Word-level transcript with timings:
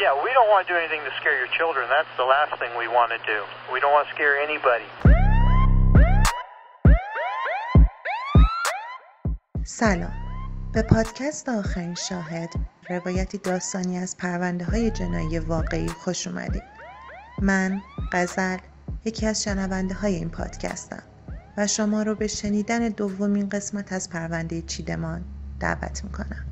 Yeah, 0.00 0.16
we 0.24 0.30
don't 0.36 0.48
want 0.48 0.66
to 0.66 0.72
do 0.72 0.78
anything 0.82 1.02
to 1.08 1.12
scare 1.20 1.36
your 1.42 1.52
children. 1.58 1.84
That's 1.96 2.14
the 2.16 2.28
last 2.34 2.52
thing 2.60 2.72
we 2.84 2.88
want 2.88 3.10
to 3.16 3.20
do. 3.32 3.38
We 3.74 3.78
don't 3.82 3.92
want 3.96 4.08
to 4.08 4.12
scare 4.16 4.34
anybody. 4.48 4.88
سلام 9.64 10.12
به 10.74 10.82
پادکست 10.82 11.48
آخرین 11.48 11.94
شاهد 11.94 12.48
روایتی 12.88 13.38
داستانی 13.38 13.98
از 13.98 14.16
پرونده 14.16 14.64
های 14.64 14.90
جنایی 14.90 15.38
واقعی 15.38 15.88
خوش 15.88 16.26
اومدید 16.26 16.62
من 17.42 17.80
غزل 18.12 18.58
یکی 19.04 19.26
از 19.26 19.42
شنونده 19.42 19.94
های 19.94 20.14
این 20.14 20.30
پادکستم 20.30 21.02
و 21.56 21.66
شما 21.66 22.02
رو 22.02 22.14
به 22.14 22.26
شنیدن 22.26 22.88
دومین 22.88 23.48
قسمت 23.48 23.92
از 23.92 24.10
پرونده 24.10 24.62
چیدمان 24.62 25.24
دعوت 25.60 26.04
می‌کنم 26.04 26.49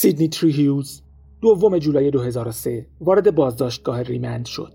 سیدنی 0.00 0.28
تری 0.28 0.52
هیوز 0.52 1.02
دوم 1.40 1.78
جولای 1.78 2.10
2003 2.10 2.86
وارد 3.00 3.34
بازداشتگاه 3.34 4.02
ریمند 4.02 4.46
شد. 4.46 4.72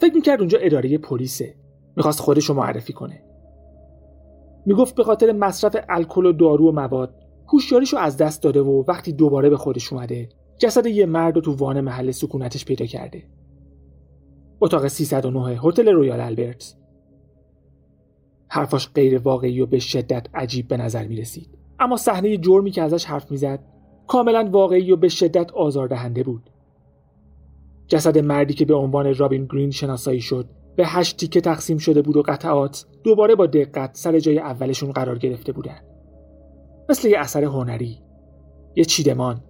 فکر 0.00 0.14
می‌کرد 0.14 0.38
اونجا 0.38 0.58
اداره 0.58 0.98
پلیسه. 0.98 1.54
می‌خواست 1.96 2.20
خودش 2.20 2.44
رو 2.44 2.54
معرفی 2.54 2.92
کنه. 2.92 3.22
می‌گفت 4.66 4.94
به 4.94 5.04
خاطر 5.04 5.32
مصرف 5.32 5.76
الکل 5.88 6.26
و 6.26 6.32
دارو 6.32 6.68
و 6.68 6.72
مواد 6.72 7.14
هوشیاریشو 7.48 7.96
از 7.96 8.16
دست 8.16 8.42
داده 8.42 8.60
و 8.60 8.84
وقتی 8.88 9.12
دوباره 9.12 9.50
به 9.50 9.56
خودش 9.56 9.92
اومده 9.92 10.28
جسد 10.58 10.86
یه 10.86 11.06
مرد 11.06 11.36
رو 11.36 11.42
تو 11.42 11.52
وان 11.52 11.80
محل 11.80 12.10
سکونتش 12.10 12.64
پیدا 12.64 12.86
کرده. 12.86 13.22
اتاق 14.60 14.88
309 14.88 15.60
هتل 15.62 15.88
رویال 15.88 16.20
البرت. 16.20 16.76
حرفاش 18.48 18.92
غیر 18.92 19.18
واقعی 19.18 19.60
و 19.60 19.66
به 19.66 19.78
شدت 19.78 20.26
عجیب 20.34 20.68
به 20.68 20.76
نظر 20.76 21.06
می 21.06 21.16
رسید. 21.16 21.58
اما 21.80 21.96
صحنه 21.96 22.36
جرمی 22.36 22.70
که 22.70 22.82
ازش 22.82 23.04
حرف 23.04 23.30
می‌زد 23.30 23.72
کاملا 24.12 24.48
واقعی 24.50 24.92
و 24.92 24.96
به 24.96 25.08
شدت 25.08 25.52
آزاردهنده 25.52 26.22
بود. 26.22 26.50
جسد 27.86 28.18
مردی 28.18 28.54
که 28.54 28.64
به 28.64 28.74
عنوان 28.74 29.14
رابین 29.14 29.46
گرین 29.46 29.70
شناسایی 29.70 30.20
شد 30.20 30.46
به 30.76 30.86
هشت 30.86 31.16
تیکه 31.16 31.40
تقسیم 31.40 31.78
شده 31.78 32.02
بود 32.02 32.16
و 32.16 32.22
قطعات 32.22 32.86
دوباره 33.04 33.34
با 33.34 33.46
دقت 33.46 33.90
سر 33.96 34.18
جای 34.18 34.38
اولشون 34.38 34.92
قرار 34.92 35.18
گرفته 35.18 35.52
بودند. 35.52 35.84
مثل 36.88 37.08
یه 37.08 37.18
اثر 37.18 37.44
هنری، 37.44 37.98
یه 38.76 38.84
چیدمان. 38.84 39.40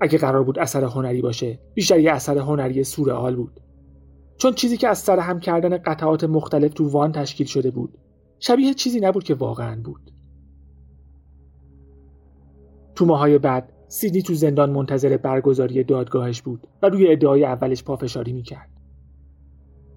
اگه 0.00 0.18
قرار 0.18 0.44
بود 0.44 0.58
اثر 0.58 0.84
هنری 0.84 1.22
باشه، 1.22 1.58
بیشتر 1.74 1.98
یه 1.98 2.12
اثر 2.12 2.38
هنری 2.38 2.84
سورئال 2.84 3.36
بود. 3.36 3.60
چون 4.36 4.52
چیزی 4.52 4.76
که 4.76 4.88
از 4.88 4.98
سر 4.98 5.18
هم 5.18 5.40
کردن 5.40 5.78
قطعات 5.78 6.24
مختلف 6.24 6.74
تو 6.74 6.88
وان 6.88 7.12
تشکیل 7.12 7.46
شده 7.46 7.70
بود، 7.70 7.98
شبیه 8.38 8.74
چیزی 8.74 9.00
نبود 9.00 9.24
که 9.24 9.34
واقعا 9.34 9.80
بود. 9.84 10.10
تو 13.00 13.06
ماهای 13.06 13.38
بعد 13.38 13.72
سیدنی 13.88 14.22
تو 14.22 14.34
زندان 14.34 14.70
منتظر 14.70 15.16
برگزاری 15.16 15.84
دادگاهش 15.84 16.42
بود 16.42 16.66
و 16.82 16.88
روی 16.88 17.12
ادعای 17.12 17.44
اولش 17.44 17.84
پافشاری 17.84 18.32
می‌کرد. 18.32 18.68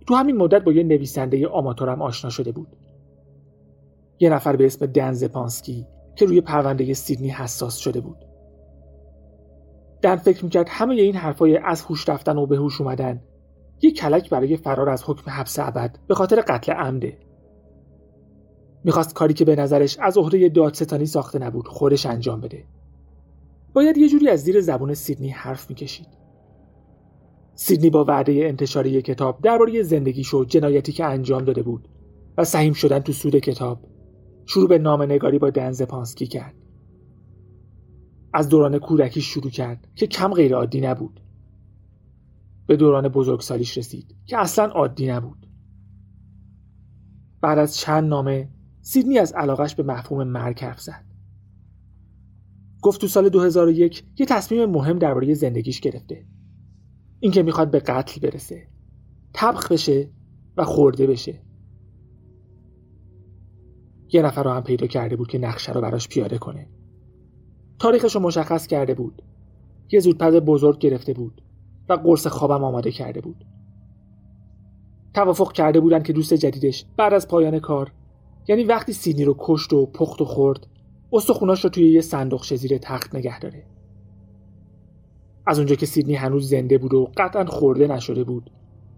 تو 0.07 0.15
همین 0.15 0.37
مدت 0.37 0.63
با 0.63 0.71
یه 0.71 0.83
نویسنده 0.83 1.47
آماتورم 1.47 2.01
آشنا 2.01 2.29
شده 2.29 2.51
بود. 2.51 2.67
یه 4.19 4.29
نفر 4.29 4.55
به 4.55 4.65
اسم 4.65 4.85
دن 4.85 5.11
زپانسکی 5.11 5.87
که 6.15 6.25
روی 6.25 6.41
پرونده 6.41 6.93
سیدنی 6.93 7.29
حساس 7.29 7.77
شده 7.77 8.01
بود. 8.01 8.17
دن 10.01 10.15
فکر 10.15 10.43
می‌کرد 10.43 10.67
همه 10.69 10.95
این 10.95 11.15
حرفای 11.15 11.57
از 11.57 11.81
هوش 11.81 12.09
رفتن 12.09 12.37
و 12.37 12.45
به 12.45 12.57
هوش 12.57 12.81
اومدن 12.81 13.21
یه 13.81 13.91
کلک 13.91 14.29
برای 14.29 14.57
فرار 14.57 14.89
از 14.89 15.03
حکم 15.07 15.31
حبس 15.31 15.59
ابد 15.59 15.97
به 16.07 16.15
خاطر 16.15 16.41
قتل 16.41 16.73
عمده. 16.73 17.17
می‌خواست 18.83 19.13
کاری 19.13 19.33
که 19.33 19.45
به 19.45 19.55
نظرش 19.55 19.97
از 19.99 20.17
عهده 20.17 20.49
دادستانی 20.49 21.05
ساخته 21.05 21.39
نبود 21.39 21.67
خودش 21.67 22.05
انجام 22.05 22.41
بده. 22.41 22.63
باید 23.73 23.97
یه 23.97 24.09
جوری 24.09 24.29
از 24.29 24.39
زیر 24.43 24.61
زبون 24.61 24.93
سیدنی 24.93 25.29
حرف 25.29 25.69
می‌کشید. 25.69 26.07
سیدنی 27.55 27.89
با 27.89 28.05
وعده 28.05 28.31
انتشار 28.31 28.85
یک 28.85 29.05
کتاب 29.05 29.41
درباره 29.41 29.83
زندگیش 29.83 30.33
و 30.33 30.45
جنایتی 30.45 30.91
که 30.91 31.05
انجام 31.05 31.45
داده 31.45 31.63
بود 31.63 31.89
و 32.37 32.43
سهیم 32.43 32.73
شدن 32.73 32.99
تو 32.99 33.13
سود 33.13 33.35
کتاب 33.35 33.79
شروع 34.45 34.69
به 34.69 34.77
نام 34.77 35.01
نگاری 35.01 35.39
با 35.39 35.49
دنز 35.49 35.81
پانسکی 35.81 36.27
کرد. 36.27 36.55
از 38.33 38.49
دوران 38.49 38.79
کودکی 38.79 39.21
شروع 39.21 39.51
کرد 39.51 39.87
که 39.95 40.07
کم 40.07 40.33
غیر 40.33 40.55
عادی 40.55 40.81
نبود. 40.81 41.19
به 42.67 42.75
دوران 42.75 43.07
بزرگسالیش 43.07 43.77
رسید 43.77 44.15
که 44.25 44.37
اصلا 44.37 44.65
عادی 44.65 45.07
نبود. 45.07 45.47
بعد 47.41 47.57
از 47.59 47.77
چند 47.77 48.09
نامه 48.09 48.49
سیدنی 48.81 49.19
از 49.19 49.33
علاقش 49.33 49.75
به 49.75 49.83
مفهوم 49.83 50.23
مرگ 50.27 50.59
حرف 50.59 50.81
زد. 50.81 51.12
گفت 52.83 53.01
تو 53.01 53.07
سال 53.07 53.29
2001 53.29 54.03
یه 54.19 54.25
تصمیم 54.25 54.65
مهم 54.65 54.99
درباره 54.99 55.33
زندگیش 55.33 55.79
گرفته. 55.79 56.25
اینکه 57.19 57.43
می‌خواد 57.43 57.71
به 57.71 57.79
قتل 57.79 58.21
برسه. 58.21 58.67
تبخ 59.33 59.71
بشه 59.71 60.09
و 60.57 60.63
خورده 60.63 61.07
بشه. 61.07 61.41
یه 64.13 64.21
نفر 64.21 64.43
رو 64.43 64.51
هم 64.51 64.63
پیدا 64.63 64.87
کرده 64.87 65.15
بود 65.15 65.27
که 65.27 65.37
نقشه 65.37 65.71
رو 65.71 65.81
براش 65.81 66.07
پیاده 66.07 66.37
کنه. 66.37 66.67
تاریخش 67.79 68.15
رو 68.15 68.21
مشخص 68.21 68.67
کرده 68.67 68.93
بود. 68.93 69.21
یه 69.91 69.99
زودپز 69.99 70.35
بزرگ 70.35 70.77
گرفته 70.77 71.13
بود 71.13 71.41
و 71.89 71.93
قرص 71.93 72.27
خوابم 72.27 72.63
آماده 72.63 72.91
کرده 72.91 73.21
بود. 73.21 73.45
توافق 75.13 75.51
کرده 75.51 75.79
بودن 75.79 76.03
که 76.03 76.13
دوست 76.13 76.33
جدیدش 76.33 76.85
بعد 76.97 77.13
از 77.13 77.27
پایان 77.27 77.59
کار 77.59 77.91
یعنی 78.47 78.63
وقتی 78.63 78.93
سینی 78.93 79.25
رو 79.25 79.35
کشت 79.39 79.73
و 79.73 79.85
پخت 79.85 80.21
و 80.21 80.25
خورد 80.25 80.67
استخوناش 81.13 81.63
رو 81.63 81.69
توی 81.69 81.91
یه 81.91 82.01
صندوق 82.01 82.43
زیر 82.43 82.77
تخت 82.77 83.15
نگه 83.15 83.39
داره. 83.39 83.63
از 85.45 85.57
اونجا 85.57 85.75
که 85.75 85.85
سیدنی 85.85 86.15
هنوز 86.15 86.49
زنده 86.49 86.77
بود 86.77 86.93
و 86.93 87.11
قطعا 87.17 87.45
خورده 87.45 87.87
نشده 87.87 88.23
بود 88.23 88.51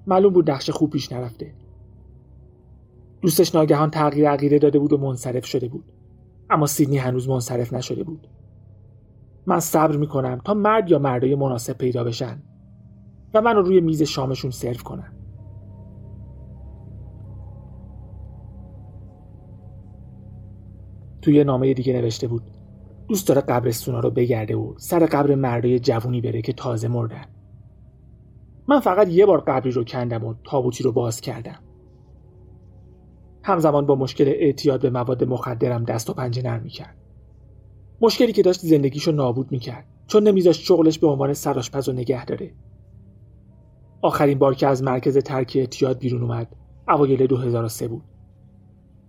معلوم 0.07 0.33
بود 0.33 0.51
نقشه 0.51 0.71
خوب 0.71 0.89
پیش 0.89 1.11
نرفته. 1.11 1.53
دوستش 3.21 3.55
ناگهان 3.55 3.91
تغییر 3.91 4.29
عقیده 4.29 4.59
داده 4.59 4.79
بود 4.79 4.93
و 4.93 4.97
منصرف 4.97 5.45
شده 5.45 5.67
بود. 5.67 5.83
اما 6.49 6.65
سیدنی 6.65 6.97
هنوز 6.97 7.29
منصرف 7.29 7.73
نشده 7.73 8.03
بود. 8.03 8.27
من 9.45 9.59
صبر 9.59 9.97
می‌کنم 9.97 10.41
تا 10.45 10.53
مرد 10.53 10.91
یا 10.91 10.99
مردای 10.99 11.35
مناسب 11.35 11.77
پیدا 11.77 12.03
بشن 12.03 12.43
و 13.33 13.41
من 13.41 13.55
رو 13.55 13.61
روی 13.61 13.81
میز 13.81 14.01
شامشون 14.01 14.51
سرو 14.51 14.83
کنم. 14.83 15.14
توی 21.25 21.43
نامه 21.43 21.73
دیگه 21.73 21.93
نوشته 21.93 22.27
بود. 22.27 22.41
دوست 23.07 23.27
داره 23.27 23.41
قبرستونا 23.41 23.99
رو 23.99 24.11
بگرده 24.11 24.55
و 24.55 24.73
سر 24.77 25.05
قبر 25.05 25.35
مردای 25.35 25.79
جوونی 25.79 26.21
بره 26.21 26.41
که 26.41 26.53
تازه 26.53 26.87
مردن. 26.87 27.25
من 28.67 28.79
فقط 28.79 29.09
یه 29.09 29.25
بار 29.25 29.41
قبری 29.41 29.71
رو 29.71 29.83
کندم 29.83 30.23
و 30.23 30.33
تابوتی 30.43 30.83
رو 30.83 30.91
باز 30.91 31.21
کردم. 31.21 31.59
همزمان 33.43 33.85
با 33.85 33.95
مشکل 33.95 34.27
اعتیاد 34.27 34.81
به 34.81 34.89
مواد 34.89 35.23
مخدرم 35.23 35.83
دست 35.83 36.09
و 36.09 36.13
پنجه 36.13 36.41
نرم 36.41 36.63
می‌کرد. 36.63 36.95
مشکلی 38.01 38.31
که 38.31 38.41
داشت 38.41 38.59
زندگیشو 38.59 39.11
نابود 39.11 39.51
می‌کرد 39.51 39.85
چون 40.07 40.23
نمیذاشت 40.23 40.61
شغلش 40.61 40.99
به 40.99 41.07
عنوان 41.07 41.33
سراشپز 41.33 41.89
و 41.89 41.93
نگه 41.93 42.25
داره. 42.25 42.53
آخرین 44.01 44.39
بار 44.39 44.55
که 44.55 44.67
از 44.67 44.83
مرکز 44.83 45.17
ترک 45.17 45.53
اعتیاد 45.55 45.99
بیرون 45.99 46.21
اومد 46.21 46.55
اوایل 46.87 47.27
2003 47.27 47.87
بود. 47.87 48.03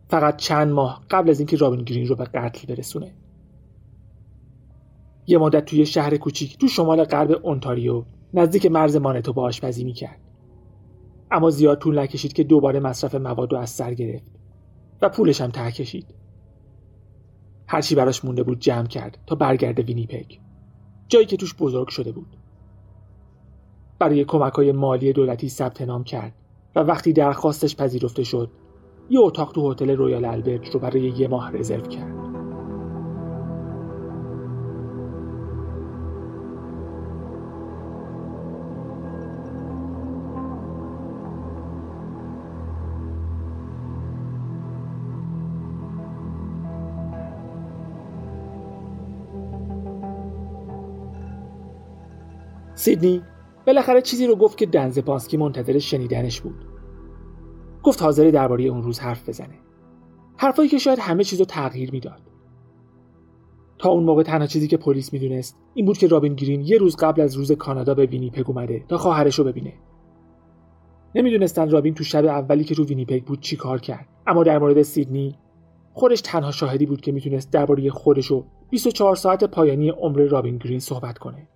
فقط 0.08 0.36
چند 0.36 0.72
ماه 0.72 1.04
قبل 1.10 1.30
از 1.30 1.40
اینکه 1.40 1.56
رابین 1.56 1.84
گرین 1.84 2.06
رو 2.06 2.16
به 2.16 2.24
قتل 2.24 2.74
برسونه. 2.74 3.14
یه 5.26 5.38
مدت 5.38 5.64
توی 5.64 5.86
شهر 5.86 6.16
کوچیک 6.16 6.58
تو 6.58 6.68
شمال 6.68 7.04
غرب 7.04 7.40
اونتاریو 7.42 8.04
نزدیک 8.34 8.66
مرز 8.66 8.96
مانتو 8.96 9.32
با 9.32 9.42
آشپزی 9.42 9.84
می‌کرد. 9.84 10.20
اما 11.30 11.50
زیاد 11.50 11.78
طول 11.78 11.98
نکشید 11.98 12.32
که 12.32 12.44
دوباره 12.44 12.80
مصرف 12.80 13.14
مواد 13.14 13.54
از 13.54 13.70
سر 13.70 13.94
گرفت 13.94 14.30
و 15.02 15.08
پولش 15.08 15.40
هم 15.40 15.50
ته 15.50 15.72
کشید. 15.72 16.06
هرچی 17.66 17.94
براش 17.94 18.24
مونده 18.24 18.42
بود 18.42 18.60
جمع 18.60 18.86
کرد 18.86 19.18
تا 19.26 19.34
برگرده 19.34 19.82
وینیپگ. 19.82 20.38
جایی 21.08 21.26
که 21.26 21.36
توش 21.36 21.54
بزرگ 21.54 21.88
شده 21.88 22.12
بود. 22.12 22.36
برای 23.98 24.24
کمک 24.24 24.52
های 24.52 24.72
مالی 24.72 25.12
دولتی 25.12 25.48
ثبت 25.48 25.82
نام 25.82 26.04
کرد 26.04 26.32
و 26.76 26.80
وقتی 26.80 27.12
درخواستش 27.12 27.76
پذیرفته 27.76 28.24
شد 28.24 28.50
یه 29.10 29.20
اتاق 29.20 29.52
تو 29.52 29.72
هتل 29.72 29.90
رویال 29.90 30.24
البرت 30.24 30.74
رو 30.74 30.80
برای 30.80 31.02
یه 31.02 31.28
ماه 31.28 31.52
رزرو 31.52 31.86
کرد. 31.86 32.16
سیدنی 52.74 53.22
بالاخره 53.66 54.02
چیزی 54.02 54.26
رو 54.26 54.36
گفت 54.36 54.58
که 54.58 54.66
دنز 54.66 54.98
پانسکی 54.98 55.36
منتظر 55.36 55.78
شنیدنش 55.78 56.40
بود. 56.40 56.75
گفت 57.86 58.02
حاضر 58.02 58.30
درباره 58.30 58.64
اون 58.64 58.82
روز 58.82 58.98
حرف 58.98 59.28
بزنه. 59.28 59.54
حرفایی 60.36 60.68
که 60.68 60.78
شاید 60.78 60.98
همه 60.98 61.24
چیز 61.24 61.38
رو 61.38 61.46
تغییر 61.46 61.92
می‌داد. 61.92 62.20
تا 63.78 63.90
اون 63.90 64.04
موقع 64.04 64.22
تنها 64.22 64.46
چیزی 64.46 64.68
که 64.68 64.76
پلیس 64.76 65.12
می‌دونست 65.12 65.56
این 65.74 65.86
بود 65.86 65.98
که 65.98 66.06
رابین 66.06 66.34
گرین 66.34 66.60
یه 66.60 66.78
روز 66.78 66.96
قبل 66.96 67.20
از 67.20 67.34
روز 67.34 67.52
کانادا 67.52 67.94
به 67.94 68.06
وینیپگ 68.06 68.50
اومده 68.50 68.84
تا 68.88 68.98
خواهرش 68.98 69.38
رو 69.38 69.44
ببینه. 69.44 69.72
نمی‌دونستن 71.14 71.70
رابین 71.70 71.94
تو 71.94 72.04
شب 72.04 72.24
اولی 72.24 72.64
که 72.64 72.74
تو 72.74 72.84
وینیپگ 72.84 73.24
بود 73.24 73.40
چی 73.40 73.56
کار 73.56 73.80
کرد. 73.80 74.08
اما 74.26 74.44
در 74.44 74.58
مورد 74.58 74.82
سیدنی 74.82 75.38
خودش 75.92 76.20
تنها 76.20 76.50
شاهدی 76.50 76.86
بود 76.86 77.00
که 77.00 77.12
می‌تونست 77.12 77.52
درباره 77.52 77.90
خودش 77.90 78.30
و 78.30 78.44
24 78.70 79.16
ساعت 79.16 79.44
پایانی 79.44 79.88
عمر 79.88 80.20
رابین 80.20 80.58
گرین 80.58 80.78
صحبت 80.78 81.18
کنه. 81.18 81.48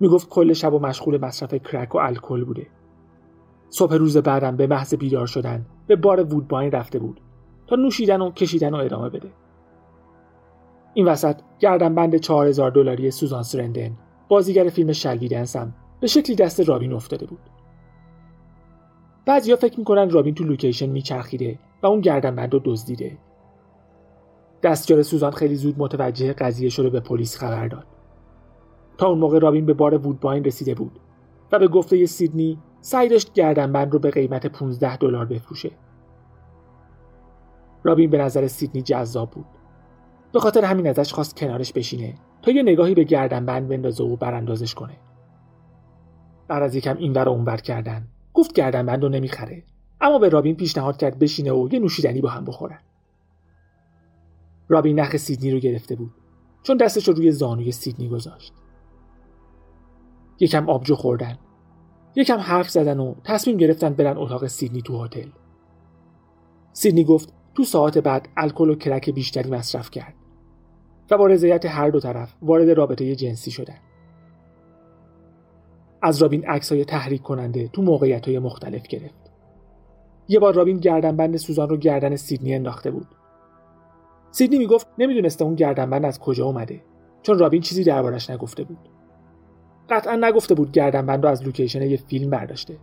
می‌گفت 0.00 0.28
کل 0.28 0.52
شب 0.52 0.74
و 0.74 0.78
مشغول 0.78 1.24
مصرف 1.24 1.54
کرک 1.54 1.94
و 1.94 1.98
الکل 1.98 2.44
بوده. 2.44 2.66
صبح 3.70 3.94
روز 3.94 4.16
بعدم 4.16 4.56
به 4.56 4.66
محض 4.66 4.94
بیدار 4.94 5.26
شدن 5.26 5.66
به 5.86 5.96
بار 5.96 6.24
وودباین 6.34 6.72
رفته 6.72 6.98
بود 6.98 7.20
تا 7.66 7.76
نوشیدن 7.76 8.20
و 8.20 8.30
کشیدن 8.30 8.74
و 8.74 8.76
ادامه 8.76 9.08
بده. 9.08 9.30
این 10.94 11.08
وسط 11.08 11.36
گردنبند 11.58 12.16
4000 12.16 12.70
دلاری 12.70 13.10
سوزان 13.10 13.42
سرندن 13.42 13.90
بازیگر 14.28 14.68
فیلم 14.68 14.92
شلویدنس 14.92 15.56
هم 15.56 15.74
به 16.00 16.06
شکلی 16.06 16.36
دست 16.36 16.60
رابین 16.60 16.92
افتاده 16.92 17.26
بود. 17.26 17.40
بعضیا 19.26 19.56
فکر 19.56 19.78
می‌کنن 19.78 20.10
رابین 20.10 20.34
تو 20.34 20.44
لوکیشن 20.44 20.86
میچرخیده 20.86 21.58
و 21.82 21.86
اون 21.86 22.00
گردنبند 22.00 22.52
رو 22.52 22.60
دزدیده. 22.64 23.18
دستیار 24.62 25.02
سوزان 25.02 25.32
خیلی 25.32 25.54
زود 25.54 25.74
متوجه 25.78 26.32
قضیه 26.32 26.68
شده 26.68 26.90
به 26.90 27.00
پلیس 27.00 27.38
خبر 27.38 27.68
داد. 27.68 27.86
تا 28.98 29.06
اون 29.06 29.18
موقع 29.18 29.38
رابین 29.38 29.66
به 29.66 29.74
بار 29.74 29.94
وودباین 29.94 30.44
رسیده 30.44 30.74
بود 30.74 31.00
و 31.52 31.58
به 31.58 31.68
گفته 31.68 32.06
سیدنی 32.06 32.58
سعی 32.80 33.08
داشت 33.08 33.32
گردنبند 33.32 33.92
رو 33.92 33.98
به 33.98 34.10
قیمت 34.10 34.46
15 34.46 34.96
دلار 34.96 35.26
بفروشه. 35.26 35.70
رابین 37.82 38.10
به 38.10 38.18
نظر 38.18 38.46
سیدنی 38.46 38.82
جذاب 38.82 39.30
بود. 39.30 39.46
به 40.32 40.40
خاطر 40.40 40.64
همین 40.64 40.88
ازش 40.88 41.12
خواست 41.12 41.36
کنارش 41.36 41.72
بشینه 41.72 42.14
تا 42.42 42.50
یه 42.50 42.62
نگاهی 42.62 42.94
به 42.94 43.04
گردنبند 43.04 43.68
بندازه 43.68 44.04
و 44.04 44.16
براندازش 44.16 44.74
کنه. 44.74 44.96
بعد 46.48 46.62
از 46.62 46.74
یکم 46.74 46.96
اینور 46.96 47.28
و 47.28 47.32
اونور 47.32 47.56
کردن 47.56 48.08
گفت 48.34 48.52
گردنبند 48.52 49.02
رو 49.02 49.08
نمی‌خره. 49.08 49.62
اما 50.00 50.18
به 50.18 50.28
رابین 50.28 50.56
پیشنهاد 50.56 50.96
کرد 50.96 51.18
بشینه 51.18 51.52
و 51.52 51.68
یه 51.72 51.78
نوشیدنی 51.78 52.20
با 52.20 52.28
هم 52.28 52.44
بخورن 52.44 52.78
رابین 54.68 55.00
نخ 55.00 55.16
سیدنی 55.16 55.50
رو 55.50 55.58
گرفته 55.58 55.96
بود 55.96 56.14
چون 56.62 56.76
دستش 56.76 57.08
رو 57.08 57.14
روی 57.14 57.30
زانوی 57.30 57.72
سیدنی 57.72 58.08
گذاشت. 58.08 58.52
یکم 60.40 60.70
آبجو 60.70 60.94
خوردن. 60.94 61.38
یکم 62.14 62.38
حرف 62.38 62.70
زدن 62.70 63.00
و 63.00 63.14
تصمیم 63.24 63.56
گرفتن 63.56 63.94
برن 63.94 64.16
اتاق 64.16 64.46
سیدنی 64.46 64.82
تو 64.82 65.04
هتل. 65.04 65.28
سیدنی 66.72 67.04
گفت 67.04 67.34
تو 67.54 67.64
ساعت 67.64 67.98
بعد 67.98 68.28
الکل 68.36 68.70
و 68.70 68.74
کرک 68.74 69.10
بیشتری 69.10 69.50
مصرف 69.50 69.90
کرد 69.90 70.14
و 71.10 71.18
با 71.18 71.26
رضایت 71.26 71.66
هر 71.66 71.90
دو 71.90 72.00
طرف 72.00 72.34
وارد 72.42 72.70
رابطه 72.70 73.16
جنسی 73.16 73.50
شدن. 73.50 73.78
از 76.02 76.22
رابین 76.22 76.46
عکس 76.46 76.72
های 76.72 76.84
تحریک 76.84 77.22
کننده 77.22 77.68
تو 77.68 77.82
موقعیت 77.82 78.28
های 78.28 78.38
مختلف 78.38 78.88
گرفت. 78.88 79.30
یه 80.28 80.38
بار 80.38 80.54
رابین 80.54 80.76
گردنبند 80.76 81.36
سوزان 81.36 81.68
رو 81.68 81.76
گردن 81.76 82.16
سیدنی 82.16 82.54
انداخته 82.54 82.90
بود. 82.90 83.06
سیدنی 84.30 84.58
می‌گفت 84.58 84.86
نمی‌دونسته 84.98 85.44
اون 85.44 85.54
گردنبند 85.54 86.04
از 86.04 86.20
کجا 86.20 86.44
اومده 86.46 86.82
چون 87.22 87.38
رابین 87.38 87.60
چیزی 87.60 87.84
دربارش 87.84 88.30
نگفته 88.30 88.64
بود. 88.64 88.78
قطعا 89.90 90.16
نگفته 90.16 90.54
بود 90.54 90.72
گردنبند 90.72 91.24
رو 91.24 91.30
از 91.30 91.44
لوکیشن 91.44 91.82
یه 91.82 91.96
فیلم 91.96 92.30
برداشته. 92.30 92.76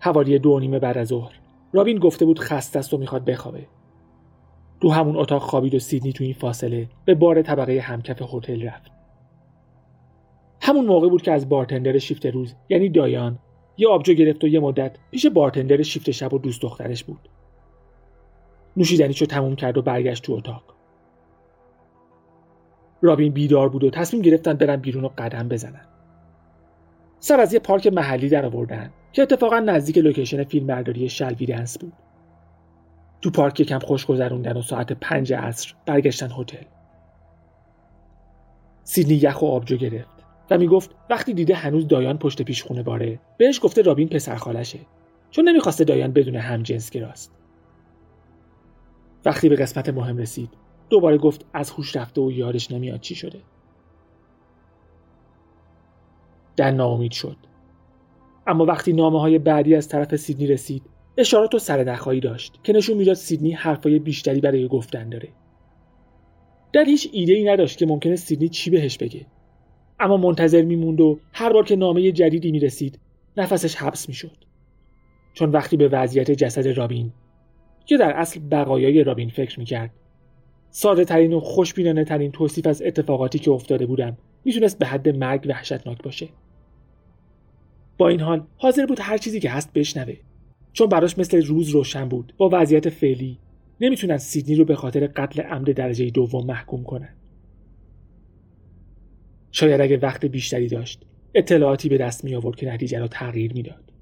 حوالی 0.00 0.38
دو 0.38 0.60
نیمه 0.60 0.78
بعد 0.78 0.98
از 0.98 1.08
ظهر 1.08 1.32
رابین 1.72 1.98
گفته 1.98 2.24
بود 2.24 2.38
خسته 2.38 2.78
است 2.78 2.94
و 2.94 2.98
می‌خواد 2.98 3.24
بخوابه. 3.24 3.66
تو 4.80 4.90
همون 4.90 5.16
اتاق 5.16 5.42
خوابید 5.42 5.74
و 5.74 5.78
سیدنی 5.78 6.12
تو 6.12 6.24
این 6.24 6.32
فاصله 6.32 6.88
به 7.04 7.14
بار 7.14 7.42
طبقه 7.42 7.80
همکف 7.80 8.22
هتل 8.34 8.62
رفت. 8.62 8.92
همون 10.60 10.86
موقع 10.86 11.08
بود 11.08 11.22
که 11.22 11.32
از 11.32 11.48
بارتندر 11.48 11.98
شیفت 11.98 12.26
روز 12.26 12.54
یعنی 12.68 12.88
دایان 12.88 13.38
یه 13.76 13.88
آبجو 13.88 14.12
گرفت 14.12 14.44
و 14.44 14.46
یه 14.46 14.60
مدت 14.60 14.96
پیش 15.10 15.26
بارتندر 15.26 15.82
شیفت 15.82 16.10
شب 16.10 16.34
و 16.34 16.38
دوست 16.38 16.62
دخترش 16.62 17.04
بود. 17.04 17.28
نوشیدنیشو 18.76 19.26
تموم 19.26 19.56
کرد 19.56 19.78
و 19.78 19.82
برگشت 19.82 20.22
تو 20.22 20.32
اتاق. 20.32 20.71
رابین 23.02 23.32
بیدار 23.32 23.68
بود 23.68 23.84
و 23.84 23.90
تصمیم 23.90 24.22
گرفتن 24.22 24.54
برن 24.54 24.76
بیرون 24.76 25.04
و 25.04 25.08
قدم 25.18 25.48
بزنن. 25.48 25.86
سر 27.18 27.40
از 27.40 27.52
یه 27.52 27.60
پارک 27.60 27.86
محلی 27.86 28.28
در 28.28 28.46
آوردن 28.46 28.90
که 29.12 29.22
اتفاقا 29.22 29.60
نزدیک 29.60 29.98
لوکیشن 29.98 30.44
فیلمبرداری 30.44 31.08
شلوی 31.08 31.46
دنس 31.46 31.78
بود. 31.78 31.92
تو 33.20 33.30
پارک 33.30 33.60
یکم 33.60 33.78
خوش 33.78 34.06
گذروندن 34.06 34.56
و 34.56 34.62
ساعت 34.62 34.92
پنج 34.92 35.32
عصر 35.32 35.74
برگشتن 35.86 36.30
هتل. 36.38 36.64
سیدنی 38.84 39.14
یخ 39.14 39.42
و 39.42 39.46
آبجو 39.46 39.76
گرفت 39.76 40.24
و 40.50 40.58
می‌گفت 40.58 40.90
وقتی 41.10 41.34
دیده 41.34 41.54
هنوز 41.54 41.88
دایان 41.88 42.18
پشت 42.18 42.42
پیش 42.42 42.62
خونه 42.62 42.82
باره 42.82 43.18
بهش 43.38 43.60
گفته 43.62 43.82
رابین 43.82 44.08
پسر 44.08 44.36
خالشه 44.36 44.78
چون 45.30 45.48
نمی‌خواسته 45.48 45.84
دایان 45.84 46.12
بدون 46.12 46.36
هم 46.36 46.62
جنس 46.62 46.90
گراست. 46.90 47.32
وقتی 49.24 49.48
به 49.48 49.56
قسمت 49.56 49.88
مهم 49.88 50.18
رسید 50.18 50.50
دوباره 50.90 51.18
گفت 51.18 51.44
از 51.52 51.70
هوش 51.70 51.96
رفته 51.96 52.20
و 52.20 52.30
یادش 52.30 52.70
نمیاد 52.70 53.00
چی 53.00 53.14
شده. 53.14 53.40
در 56.56 56.70
ناامید 56.70 57.12
شد. 57.12 57.36
اما 58.46 58.64
وقتی 58.64 58.92
نامه 58.92 59.20
های 59.20 59.38
بعدی 59.38 59.74
از 59.74 59.88
طرف 59.88 60.16
سیدنی 60.16 60.46
رسید 60.46 60.82
اشارات 61.18 61.54
و 61.54 61.58
سردخهایی 61.58 62.20
داشت 62.20 62.60
که 62.62 62.72
نشون 62.72 62.96
می‌داد 62.96 63.14
سیدنی 63.14 63.52
حرفای 63.52 63.98
بیشتری 63.98 64.40
برای 64.40 64.68
گفتن 64.68 65.08
داره. 65.08 65.28
در 66.72 66.84
هیچ 66.84 67.08
ایده 67.12 67.32
ای 67.32 67.44
نداشت 67.44 67.78
که 67.78 67.86
ممکنه 67.86 68.16
سیدنی 68.16 68.48
چی 68.48 68.70
بهش 68.70 68.98
بگه. 68.98 69.26
اما 70.00 70.16
منتظر 70.16 70.62
میموند 70.62 71.00
و 71.00 71.18
هر 71.32 71.52
بار 71.52 71.64
که 71.64 71.76
نامه 71.76 72.12
جدیدی 72.12 72.52
می‌رسید 72.52 72.98
نفسش 73.36 73.76
حبس 73.76 74.08
می‌شد. 74.08 74.36
چون 75.34 75.50
وقتی 75.50 75.76
به 75.76 75.88
وضعیت 75.88 76.30
جسد 76.30 76.68
رابین 76.68 77.12
که 77.86 77.96
در 77.96 78.10
اصل 78.10 78.40
بقایای 78.50 79.04
رابین 79.04 79.28
فکر 79.28 79.58
می‌کرد 79.58 79.90
ساده 80.74 81.04
ترین 81.04 81.32
و 81.32 81.40
خوشبینانه 81.40 82.04
ترین 82.04 82.32
توصیف 82.32 82.66
از 82.66 82.82
اتفاقاتی 82.82 83.38
که 83.38 83.50
افتاده 83.50 83.86
بودم 83.86 84.16
می‌تونست 84.44 84.78
به 84.78 84.86
حد 84.86 85.08
مرگ 85.08 85.46
وحشتناک 85.48 86.02
باشه. 86.02 86.28
با 87.98 88.08
این 88.08 88.20
حال 88.20 88.46
حاضر 88.56 88.86
بود 88.86 88.98
هر 89.00 89.18
چیزی 89.18 89.40
که 89.40 89.50
هست 89.50 89.72
بشنوه. 89.72 90.16
چون 90.72 90.86
براش 90.86 91.18
مثل 91.18 91.46
روز 91.46 91.68
روشن 91.68 92.08
بود 92.08 92.34
با 92.36 92.50
وضعیت 92.52 92.88
فعلی 92.88 93.38
نمی‌تونن 93.80 94.16
سیدنی 94.16 94.54
رو 94.54 94.64
به 94.64 94.74
خاطر 94.74 95.06
قتل 95.06 95.42
عمد 95.42 95.72
درجه 95.72 96.10
دوم 96.10 96.46
محکوم 96.46 96.82
کنن 96.82 97.14
شاید 99.50 99.80
اگه 99.80 99.96
وقت 99.96 100.24
بیشتری 100.24 100.68
داشت 100.68 101.02
اطلاعاتی 101.34 101.88
به 101.88 101.98
دست 101.98 102.24
می 102.24 102.34
آورد 102.34 102.56
که 102.56 102.66
نتیجه 102.66 102.98
را 102.98 103.08
تغییر 103.08 103.52
می‌داد. 103.52 103.92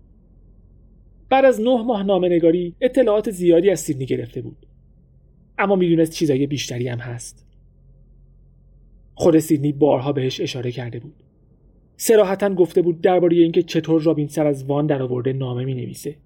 بعد 1.28 1.44
از 1.44 1.60
نه 1.60 1.82
ماه 1.82 2.02
نامه 2.02 2.28
نگاری 2.28 2.74
اطلاعات 2.80 3.30
زیادی 3.30 3.70
از 3.70 3.80
سیدنی 3.80 4.06
گرفته 4.06 4.40
بود. 4.42 4.66
اما 5.60 5.76
می‌دونست 5.76 6.12
چیزای 6.12 6.46
بیشتری 6.46 6.88
هم 6.88 6.98
هست. 6.98 7.46
خود 9.14 9.38
سیدنی 9.38 9.72
بارها 9.72 10.12
بهش 10.12 10.40
اشاره 10.40 10.72
کرده 10.72 10.98
بود. 10.98 11.14
سراحتا 11.96 12.54
گفته 12.54 12.82
بود 12.82 13.00
درباره 13.00 13.36
اینکه 13.36 13.62
چطور 13.62 14.02
رابین 14.02 14.28
سر 14.28 14.46
از 14.46 14.64
وان 14.64 14.86
در 14.86 15.02
آورده 15.02 15.32
نامه 15.32 15.64
می 15.64 15.74
نویسه 15.74 16.16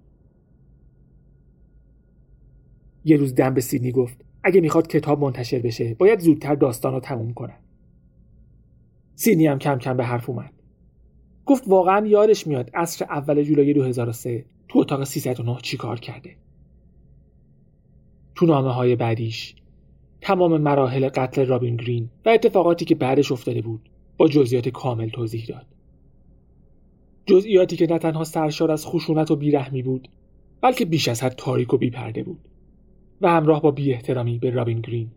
یه 3.05 3.17
روز 3.17 3.35
دم 3.35 3.53
به 3.53 3.61
سیدنی 3.61 3.91
گفت 3.91 4.25
اگه 4.43 4.61
می‌خواد 4.61 4.87
کتاب 4.87 5.19
منتشر 5.19 5.59
بشه 5.59 5.93
باید 5.93 6.19
زودتر 6.19 6.55
داستان 6.55 6.93
رو 6.93 6.99
تموم 6.99 7.33
کنن 7.33 7.57
سیدنی 9.15 9.47
هم 9.47 9.59
کم 9.59 9.79
کم 9.79 9.97
به 9.97 10.05
حرف 10.05 10.29
اومد. 10.29 10.53
گفت 11.45 11.63
واقعا 11.67 12.07
یادش 12.07 12.47
میاد 12.47 12.71
عصر 12.73 13.05
اول 13.05 13.43
جولای 13.43 13.73
2003 13.73 14.45
تو 14.67 14.79
اتاق 14.79 15.03
309 15.03 15.57
چی 15.61 15.77
کار 15.77 15.99
کرده؟ 15.99 16.35
تو 18.35 18.45
نامه 18.45 18.73
های 18.73 18.95
بعدیش. 18.95 19.55
تمام 20.21 20.61
مراحل 20.61 21.09
قتل 21.09 21.45
رابین 21.45 21.75
گرین 21.75 22.09
و 22.25 22.29
اتفاقاتی 22.29 22.85
که 22.85 22.95
بعدش 22.95 23.31
افتاده 23.31 23.61
بود 23.61 23.89
با 24.17 24.27
جزئیات 24.27 24.69
کامل 24.69 25.09
توضیح 25.09 25.45
داد. 25.45 25.65
جزئیاتی 27.25 27.75
که 27.75 27.87
نه 27.87 27.99
تنها 27.99 28.23
سرشار 28.23 28.71
از 28.71 28.85
خشونت 28.85 29.31
و 29.31 29.35
بیرحمی 29.35 29.83
بود 29.83 30.07
بلکه 30.61 30.85
بیش 30.85 31.07
از 31.07 31.23
حد 31.23 31.35
تاریک 31.37 31.73
و 31.73 31.77
بیپرده 31.77 32.23
بود 32.23 32.39
و 33.21 33.29
همراه 33.29 33.61
با 33.61 33.71
بی 33.71 33.93
احترامی 33.93 34.39
به 34.39 34.49
رابین 34.49 34.81
گرین. 34.81 35.11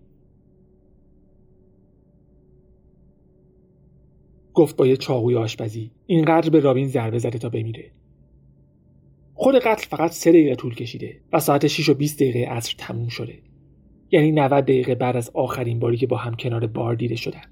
گفت 4.54 4.76
با 4.76 4.86
یه 4.86 4.96
چاقوی 4.96 5.36
آشپزی 5.36 5.90
اینقدر 6.06 6.50
به 6.50 6.60
رابین 6.60 6.88
ضربه 6.88 7.18
زده 7.18 7.38
تا 7.38 7.48
بمیره. 7.48 7.90
خود 9.40 9.54
قتل 9.54 9.86
فقط 9.88 10.10
سه 10.10 10.30
دقیقه 10.30 10.54
طول 10.54 10.74
کشیده 10.74 11.20
و 11.32 11.40
ساعت 11.40 11.66
6 11.66 11.88
و 11.88 11.94
20 11.94 12.16
دقیقه 12.16 12.50
عصر 12.50 12.74
تموم 12.78 13.08
شده. 13.08 13.38
یعنی 14.10 14.32
90 14.32 14.64
دقیقه 14.64 14.94
بعد 14.94 15.16
از 15.16 15.30
آخرین 15.34 15.78
باری 15.78 15.96
که 15.96 16.06
با 16.06 16.16
هم 16.16 16.34
کنار 16.34 16.66
بار 16.66 16.94
دیده 16.94 17.16
شدن. 17.16 17.42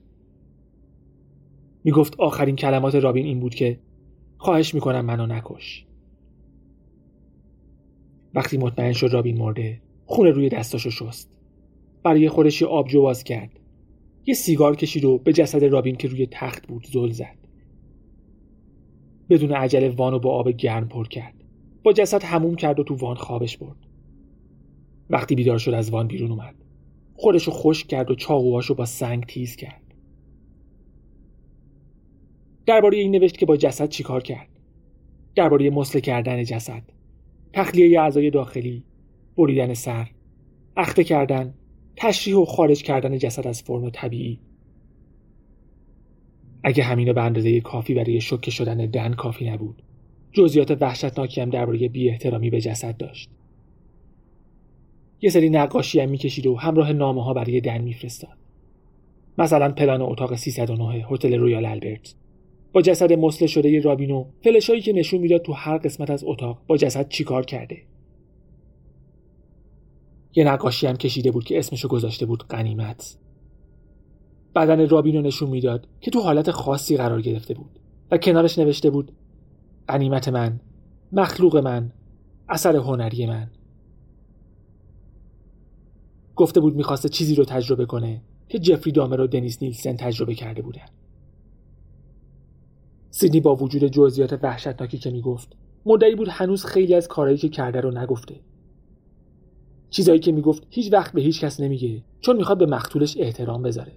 می‌گفت 1.84 2.20
آخرین 2.20 2.56
کلمات 2.56 2.94
رابین 2.94 3.26
این 3.26 3.40
بود 3.40 3.54
که 3.54 3.78
خواهش 4.36 4.74
می‌کنم 4.74 5.04
منو 5.04 5.26
نکش. 5.26 5.86
وقتی 8.34 8.58
مطمئن 8.58 8.92
شد 8.92 9.08
رابین 9.12 9.38
مرده 9.38 9.80
خونه 10.06 10.30
روی 10.30 10.48
دستاشو 10.48 10.90
شست. 10.90 11.30
برای 12.02 12.28
خودش 12.28 12.62
آبجو 12.62 13.02
باز 13.02 13.24
کرد. 13.24 13.60
یه 14.26 14.34
سیگار 14.34 14.76
کشید 14.76 15.04
و 15.04 15.18
به 15.18 15.32
جسد 15.32 15.64
رابین 15.64 15.96
که 15.96 16.08
روی 16.08 16.28
تخت 16.30 16.66
بود 16.66 16.86
زل 16.86 17.10
زد. 17.10 17.38
بدون 19.30 19.52
عجله 19.52 19.88
وانو 19.88 20.18
با 20.18 20.30
آب 20.30 20.50
گرم 20.50 20.88
پر 20.88 21.08
کرد. 21.08 21.45
با 21.86 21.92
جسد 21.92 22.24
هموم 22.24 22.56
کرد 22.56 22.80
و 22.80 22.84
تو 22.84 22.94
وان 22.94 23.16
خوابش 23.16 23.56
برد. 23.56 23.76
وقتی 25.10 25.34
بیدار 25.34 25.58
شد 25.58 25.74
از 25.74 25.90
وان 25.90 26.06
بیرون 26.06 26.30
اومد 26.30 26.54
خودشو 27.14 27.50
خوش 27.50 27.84
کرد 27.84 28.10
و 28.10 28.14
چاقوهاشو 28.14 28.74
با 28.74 28.84
سنگ 28.84 29.24
تیز 29.26 29.56
کرد. 29.56 29.82
درباره 32.66 32.98
این 32.98 33.10
نوشت 33.10 33.38
که 33.38 33.46
با 33.46 33.56
جسد 33.56 33.88
چیکار 33.88 34.22
کرد؟ 34.22 34.48
درباره 35.34 35.70
مسله 35.70 36.00
کردن 36.00 36.44
جسد 36.44 36.82
تخلیه 37.52 38.00
اعضای 38.00 38.30
داخلی 38.30 38.84
بریدن 39.36 39.74
سر 39.74 40.10
اخته 40.76 41.04
کردن 41.04 41.54
تشریح 41.96 42.36
و 42.36 42.44
خارج 42.44 42.82
کردن 42.82 43.18
جسد 43.18 43.46
از 43.46 43.62
فرم 43.62 43.90
طبیعی. 43.90 44.40
اگه 46.62 46.84
همینو 46.84 47.12
به 47.12 47.22
اندازه 47.22 47.60
کافی 47.60 47.94
برای 47.94 48.20
شوکه 48.20 48.50
شدن 48.50 48.86
دن 48.86 49.12
کافی 49.14 49.50
نبود. 49.50 49.82
جزئیات 50.36 50.76
وحشتناکی 50.80 51.40
هم 51.40 51.50
درباره 51.50 51.88
بی 51.88 52.08
احترامی 52.10 52.50
به 52.50 52.60
جسد 52.60 52.96
داشت. 52.96 53.30
یه 55.20 55.30
سری 55.30 55.50
نقاشی 55.50 56.00
هم 56.00 56.08
می‌کشید 56.08 56.46
و 56.46 56.56
همراه 56.56 56.92
نامه 56.92 57.24
ها 57.24 57.34
برای 57.34 57.60
دن 57.60 57.78
میفرستاد. 57.78 58.36
مثلا 59.38 59.72
پلان 59.72 60.02
اتاق 60.02 60.34
309 60.34 61.06
هتل 61.10 61.34
رویال 61.34 61.64
البرت. 61.64 62.14
با 62.72 62.82
جسد 62.82 63.12
مسله 63.12 63.48
شده 63.48 63.80
رابینو 63.80 64.24
فلشایی 64.44 64.80
که 64.80 64.92
نشون 64.92 65.20
می‌داد 65.20 65.42
تو 65.42 65.52
هر 65.52 65.78
قسمت 65.78 66.10
از 66.10 66.24
اتاق 66.26 66.62
با 66.66 66.76
جسد 66.76 67.08
چیکار 67.08 67.44
کرده. 67.44 67.82
یه 70.34 70.44
نقاشی 70.44 70.86
هم 70.86 70.96
کشیده 70.96 71.30
بود 71.30 71.44
که 71.44 71.58
اسمشو 71.58 71.88
گذاشته 71.88 72.26
بود 72.26 72.44
قنیمت 72.48 73.16
بدن 74.54 74.88
رابینو 74.88 75.20
نشون 75.20 75.50
می‌داد 75.50 75.88
که 76.00 76.10
تو 76.10 76.20
حالت 76.20 76.50
خاصی 76.50 76.96
قرار 76.96 77.22
گرفته 77.22 77.54
بود 77.54 77.80
و 78.10 78.18
کنارش 78.18 78.58
نوشته 78.58 78.90
بود 78.90 79.12
قنیمت 79.88 80.28
من 80.28 80.60
مخلوق 81.12 81.56
من 81.56 81.92
اثر 82.48 82.76
هنری 82.76 83.26
من. 83.26 83.50
گفته 86.36 86.60
بود 86.60 86.76
می‌خواسته 86.76 87.08
چیزی 87.08 87.34
رو 87.34 87.44
تجربه 87.44 87.86
کنه 87.86 88.22
که 88.48 88.58
جفری 88.58 88.92
دامر 88.92 89.20
و 89.20 89.26
دنیس 89.26 89.62
نیلسن 89.62 89.96
تجربه 89.96 90.34
کرده 90.34 90.62
بودن. 90.62 90.86
سیدنی 93.10 93.40
با 93.40 93.54
وجود 93.54 93.84
جزئیات 93.84 94.38
وحشتناکی 94.42 94.98
که 94.98 95.10
می‌گفت 95.10 95.56
مدعی 95.86 96.14
بود 96.14 96.28
هنوز 96.30 96.64
خیلی 96.64 96.94
از 96.94 97.08
کارهایی 97.08 97.38
که 97.38 97.48
کرده 97.48 97.80
رو 97.80 97.90
نگفته. 97.90 98.40
چیزایی 99.90 100.20
که 100.20 100.32
می‌گفت 100.32 100.66
هیچ 100.70 100.92
وقت 100.92 101.12
به 101.12 101.20
هیچ 101.20 101.40
کس 101.40 101.60
نمیگه 101.60 102.02
چون 102.20 102.36
می‌خواد 102.36 102.58
به 102.58 102.66
مقتولش 102.66 103.16
احترام 103.20 103.62
بذاره. 103.62 103.92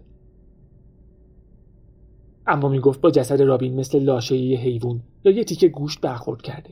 اما 2.50 2.70
می‌گفت 2.70 3.02
با 3.02 3.12
جسد 3.12 3.42
رابین 3.42 3.76
مثل 3.76 4.00
لاشه 4.00 4.38
یه 4.38 4.60
حیوان 4.60 5.02
یا 5.24 5.32
یه 5.32 5.44
تیکه 5.44 5.68
گوشت 5.68 6.02
برخورد 6.02 6.42
کرده. 6.42 6.70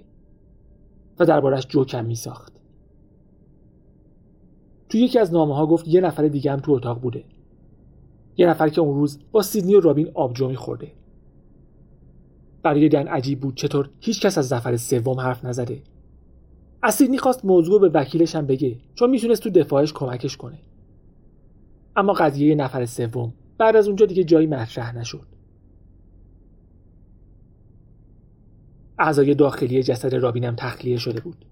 و 1.19 1.25
دربارش 1.25 1.67
جوکم 1.67 2.05
میساخت. 2.05 2.53
تو 4.89 4.97
یکی 4.97 5.19
از 5.19 5.33
نامه 5.33 5.55
ها 5.55 5.65
گفت 5.65 5.87
یه 5.87 6.01
نفر 6.01 6.27
دیگه 6.27 6.51
هم 6.51 6.59
تو 6.59 6.71
اتاق 6.71 7.01
بوده. 7.01 7.23
یه 8.37 8.47
نفر 8.47 8.69
که 8.69 8.81
اون 8.81 8.95
روز 8.95 9.19
با 9.31 9.41
سیدنی 9.41 9.75
و 9.75 9.79
رابین 9.79 10.11
آبجو 10.13 10.47
میخورده. 10.47 10.91
برای 12.63 12.89
دن 12.89 13.07
عجیب 13.07 13.39
بود 13.39 13.55
چطور 13.55 13.89
هیچ 13.99 14.21
کس 14.21 14.37
از 14.37 14.47
زفر 14.47 14.77
سوم 14.77 15.19
حرف 15.19 15.45
نزده. 15.45 15.81
از 16.83 16.95
سیدنی 16.95 17.17
خواست 17.17 17.45
موضوع 17.45 17.81
به 17.81 17.89
وکیلش 17.89 18.35
هم 18.35 18.45
بگه 18.45 18.77
چون 18.95 19.09
می‌تونست 19.09 19.43
تو 19.43 19.49
دفاعش 19.49 19.93
کمکش 19.93 20.37
کنه. 20.37 20.59
اما 21.95 22.13
قضیه 22.13 22.55
نفر 22.55 22.85
سوم 22.85 23.33
بعد 23.57 23.75
از 23.75 23.87
اونجا 23.87 24.05
دیگه 24.05 24.23
جایی 24.23 24.47
مطرح 24.47 24.97
نشد. 24.97 25.36
اعضای 28.99 29.35
داخلی 29.35 29.83
جسد 29.83 30.15
رابینم 30.15 30.55
تخلیه 30.57 30.97
شده 30.97 31.21
بود. 31.21 31.45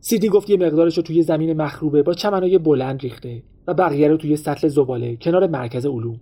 سیدی 0.00 0.28
گفت 0.28 0.50
یه 0.50 0.56
مقدارش 0.56 0.96
رو 0.96 1.02
توی 1.02 1.22
زمین 1.22 1.62
مخروبه 1.62 2.02
با 2.02 2.14
چمنای 2.14 2.58
بلند 2.58 3.00
ریخته 3.00 3.42
و 3.66 3.74
بقیه 3.74 4.08
رو 4.08 4.16
توی 4.16 4.36
سطل 4.36 4.68
زباله 4.68 5.16
کنار 5.16 5.46
مرکز 5.46 5.86
علوم. 5.86 6.20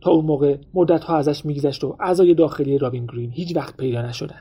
تا 0.00 0.10
اون 0.10 0.24
موقع 0.24 0.56
مدت 0.74 1.04
ها 1.04 1.16
ازش 1.16 1.44
میگذشت 1.44 1.84
و 1.84 1.96
اعضای 2.00 2.34
داخلی 2.34 2.78
رابین 2.78 3.06
گرین 3.06 3.30
هیچ 3.30 3.56
وقت 3.56 3.76
پیدا 3.76 4.02
نشدن. 4.02 4.40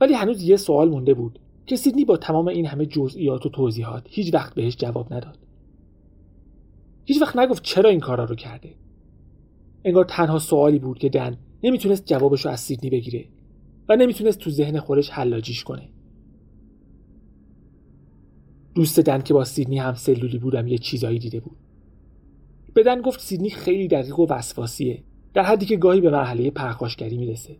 ولی 0.00 0.14
هنوز 0.14 0.42
یه 0.42 0.56
سوال 0.56 0.88
مونده 0.88 1.14
بود 1.14 1.38
که 1.66 1.76
سیدنی 1.76 2.04
با 2.04 2.16
تمام 2.16 2.48
این 2.48 2.66
همه 2.66 2.86
جزئیات 2.86 3.46
و 3.46 3.48
توضیحات 3.48 4.06
هیچ 4.06 4.34
وقت 4.34 4.54
بهش 4.54 4.76
جواب 4.76 5.14
نداد. 5.14 5.38
هیچ 7.04 7.22
وقت 7.22 7.36
نگفت 7.36 7.62
چرا 7.62 7.90
این 7.90 8.00
کارا 8.00 8.24
رو 8.24 8.34
کرده. 8.34 8.74
انگار 9.84 10.04
تنها 10.04 10.38
سوالی 10.38 10.78
بود 10.78 10.98
که 10.98 11.08
دن 11.08 11.36
نمی‌تونست 11.62 12.06
جوابش 12.06 12.44
رو 12.44 12.50
از 12.50 12.60
سیدنی 12.60 12.90
بگیره 12.90 13.24
و 13.88 13.96
نمی‌تونست 13.96 14.38
تو 14.38 14.50
ذهن 14.50 14.80
خودش 14.80 15.10
حلاجیش 15.10 15.64
کنه. 15.64 15.88
دوست 18.74 19.00
دن 19.00 19.22
که 19.22 19.34
با 19.34 19.44
سیدنی 19.44 19.78
هم 19.78 19.94
سلولی 19.94 20.38
بودم 20.38 20.68
یه 20.68 20.78
چیزایی 20.78 21.18
دیده 21.18 21.40
بود. 21.40 21.56
بدن 22.76 23.00
گفت 23.00 23.20
سیدنی 23.20 23.50
خیلی 23.50 23.88
دقیق 23.88 24.18
و 24.18 24.26
وسواسیه 24.30 25.02
در 25.34 25.42
حدی 25.42 25.66
که 25.66 25.76
گاهی 25.76 26.00
به 26.00 26.10
مرحله 26.10 26.50
پرخاشگری 26.50 27.16
می‌رسه. 27.16 27.56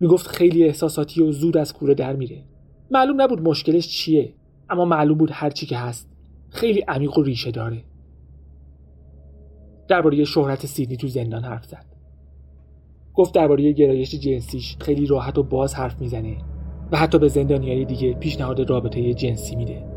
می‌گفت 0.00 0.26
خیلی 0.26 0.64
احساساتی 0.64 1.22
و 1.22 1.32
زود 1.32 1.56
از 1.56 1.72
کوره 1.72 1.94
در 1.94 2.16
میره. 2.16 2.44
معلوم 2.90 3.22
نبود 3.22 3.40
مشکلش 3.40 3.88
چیه 3.88 4.34
اما 4.70 4.84
معلوم 4.84 5.18
بود 5.18 5.30
هر 5.32 5.50
چی 5.50 5.66
که 5.66 5.76
هست 5.76 6.08
خیلی 6.48 6.80
عمیق 6.80 7.18
و 7.18 7.22
ریشه 7.22 7.50
داره. 7.50 7.84
درباره 9.90 10.24
شهرت 10.24 10.66
سیدنی 10.66 10.96
تو 10.96 11.08
زندان 11.08 11.44
حرف 11.44 11.64
زد. 11.64 11.84
گفت 13.14 13.34
درباره 13.34 13.72
گرایش 13.72 14.14
جنسیش 14.14 14.76
خیلی 14.80 15.06
راحت 15.06 15.38
و 15.38 15.42
باز 15.42 15.74
حرف 15.74 16.00
می‌زنه 16.00 16.36
و 16.92 16.96
حتی 16.96 17.18
به 17.18 17.28
زندانیای 17.28 17.84
دیگه 17.84 18.12
پیشنهاد 18.12 18.70
رابطه 18.70 19.14
جنسی 19.14 19.56
میده. 19.56 19.89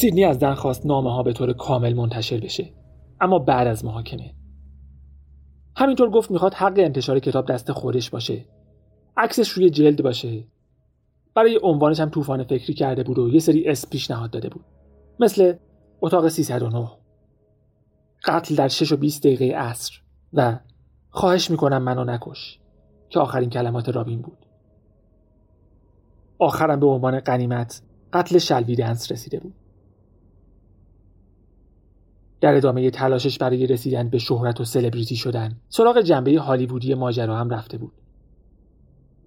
سیدنی 0.00 0.24
از 0.24 0.38
دن 0.38 0.54
خواست 0.54 0.86
نامه 0.86 1.12
ها 1.12 1.22
به 1.22 1.32
طور 1.32 1.52
کامل 1.52 1.94
منتشر 1.94 2.40
بشه. 2.40 2.72
اما 3.20 3.38
بعد 3.38 3.66
از 3.66 3.84
محاکمه. 3.84 4.34
همینطور 5.76 6.10
گفت 6.10 6.30
می‌خواد 6.30 6.54
حق 6.54 6.74
انتشار 6.76 7.18
کتاب 7.18 7.46
دست 7.46 7.72
خودش 7.72 8.10
باشه. 8.10 8.44
عکسش 9.16 9.48
روی 9.48 9.70
جلد 9.70 10.02
باشه. 10.02 10.44
برای 11.34 11.60
عنوانش 11.62 12.00
هم 12.00 12.08
طوفان 12.08 12.44
فکری 12.44 12.74
کرده 12.74 13.02
بود 13.02 13.18
و 13.18 13.28
یه 13.28 13.40
سری 13.40 13.68
اسم 13.68 13.88
پیشنهاد 13.90 14.30
داده 14.30 14.48
بود. 14.48 14.64
مثل 15.20 15.54
اتاق 16.00 16.28
309 16.28 16.88
قتل 18.24 18.54
در 18.54 18.68
6 18.68 18.92
و 18.92 18.96
20 18.96 19.22
دقیقه 19.22 19.56
عصر 19.58 20.00
و 20.32 20.58
خواهش 21.10 21.50
می‌کنم 21.50 21.82
منو 21.82 22.04
نکش 22.04 22.58
که 23.08 23.20
آخرین 23.20 23.50
کلمات 23.50 23.88
رابین 23.88 24.22
بود. 24.22 24.46
آخرم 26.38 26.80
به 26.80 26.86
عنوان 26.86 27.20
قنیمت 27.20 27.82
قتل 28.12 28.38
شلوی 28.38 28.76
دنس 28.76 29.12
رسیده 29.12 29.40
بود. 29.40 29.54
در 32.40 32.54
ادامه 32.54 32.90
تلاشش 32.90 33.38
برای 33.38 33.66
رسیدن 33.66 34.08
به 34.08 34.18
شهرت 34.18 34.60
و 34.60 34.64
سلبریتی 34.64 35.16
شدن 35.16 35.56
سراغ 35.68 36.00
جنبه 36.00 36.40
هالیوودی 36.40 36.94
ماجرا 36.94 37.36
هم 37.36 37.50
رفته 37.50 37.78
بود. 37.78 37.92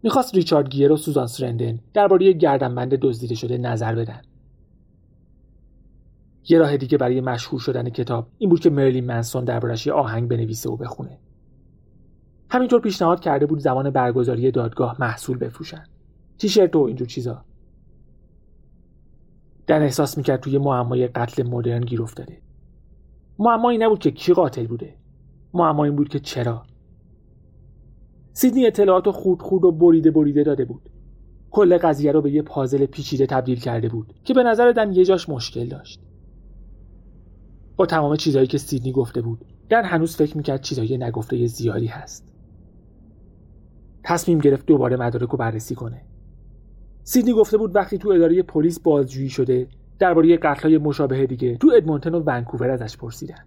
می‌خواست 0.03 0.36
ریچارد 0.36 0.70
گیر 0.70 0.91
و 0.91 0.98
سوزان 0.98 1.27
سرندن 1.27 1.79
درباره 1.93 2.34
گردنبند 2.34 2.93
دزدیده 2.96 3.36
شده 3.36 3.58
نظر 3.58 3.96
بدن. 3.96 4.22
یه 6.50 6.60
راه 6.60 6.77
دیگه 6.77 6.98
برای 6.98 7.22
مشهور 7.22 7.60
شدن 7.60 7.89
کتاب 7.89 8.27
این 8.38 8.50
بود 8.50 8.60
که 8.60 8.70
مرلین 8.70 9.05
منسون 9.05 9.43
دربارش 9.43 9.88
یه 9.88 9.93
آهنگ 9.93 10.29
بنویسه 10.29 10.70
و 10.70 10.77
بخونه. 10.77 11.17
همینطور 12.50 12.82
پیشنهاد 12.82 13.20
کرده 13.20 13.46
بود 13.46 13.60
زمان 13.60 13.89
برگزاری 13.89 14.51
دادگاه 14.51 14.96
محصول 15.00 15.38
بفروشن. 15.38 15.84
تیشرت 16.38 16.75
و 16.75 16.79
اینجور 16.79 17.08
چیزا. 17.08 17.46
در 19.67 19.82
احساس 19.82 20.17
می‌کرد 20.17 20.39
توی 20.39 20.58
معمای 20.58 21.08
قتل 21.08 21.43
مدرن 21.43 21.82
گیر 21.82 22.01
افتاده. 22.01 22.43
معما 23.40 23.70
این 23.70 23.84
نبود 23.84 24.00
که 24.00 24.12
کی 24.12 24.34
قاتل 24.34 24.68
بوده. 24.68 24.96
معما 25.54 25.84
این 25.84 25.96
بود 25.96 26.10
که 26.10 26.20
چرا. 26.20 26.63
سیدنی 28.34 28.66
اطلاعات 28.66 29.10
خود 29.10 29.42
خود 29.42 29.63
و 29.63 29.72
بریده 29.72 30.12
بریده 30.12 30.44
داده 30.44 30.66
بود. 30.66 30.90
کل 31.52 31.78
قضیه 31.78 32.12
رو 32.12 32.22
به 32.22 32.32
یه 32.32 32.42
پازل 32.42 32.86
پیچیده 32.86 33.25
تبدیل 33.25 33.60
کرده 33.60 33.90
بود 33.90 34.13
که 34.24 34.34
به 34.34 34.44
نظر 34.44 34.72
دن 34.72 34.94
یه 34.94 35.06
جاش 35.06 35.30
مشکل 35.30 35.68
داشت. 35.68 36.00
با 37.75 37.86
تمام 37.86 38.16
چیزهایی 38.16 38.48
که 38.48 38.58
سیدنی 38.58 38.92
گفته 38.92 39.22
بود 39.22 39.46
دن 39.70 39.86
هنوز 39.86 40.16
فکر 40.16 40.38
می‌کرد 40.38 40.62
چیزهای 40.62 40.98
نگفته 40.98 41.48
زیادی 41.48 41.88
هست. 41.88 42.34
تصمیم 44.04 44.40
گرفت 44.40 44.66
دوباره 44.66 44.98
مدارک 44.98 45.30
رو 45.30 45.38
بررسی 45.38 45.75
کنه. 45.75 46.02
سیدنی 47.04 47.34
گفته 47.34 47.58
بود 47.58 47.75
وقتی 47.75 47.98
تو 47.98 48.10
اداره 48.10 48.44
پلیس 48.44 48.80
بازجویی 48.80 49.30
شده 49.30 49.68
درباره 50.03 50.38
قتلهای 50.38 50.77
مشابه 50.77 51.25
دیگه 51.25 51.57
تو 51.57 51.72
ادمونتون 51.75 52.15
و 52.15 52.24
ونکوور 52.25 52.69
ازش 52.69 52.98
پرسیدن. 52.98 53.45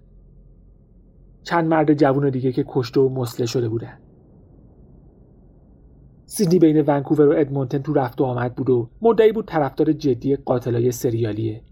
چند 1.42 1.68
مرد 1.68 1.94
جوون 1.94 2.30
دیگه 2.30 2.52
که 2.52 2.64
کشته 2.68 3.00
و 3.00 3.08
مسله 3.08 3.46
شده 3.46 3.68
بودن. 3.68 3.98
سیدنی 6.24 6.58
بین 6.58 6.84
ونکوور 6.86 7.28
و 7.28 7.40
ادمونتون 7.40 7.82
تو 7.82 7.92
رفت 7.92 8.20
و 8.20 8.24
آمد 8.24 8.54
بود 8.54 8.70
و 8.70 8.90
مدعی 9.02 9.32
بود 9.32 9.46
طرفدار 9.46 9.92
جدی 9.92 10.36
قاتلای 10.36 10.92
سریالیه. 10.92 11.62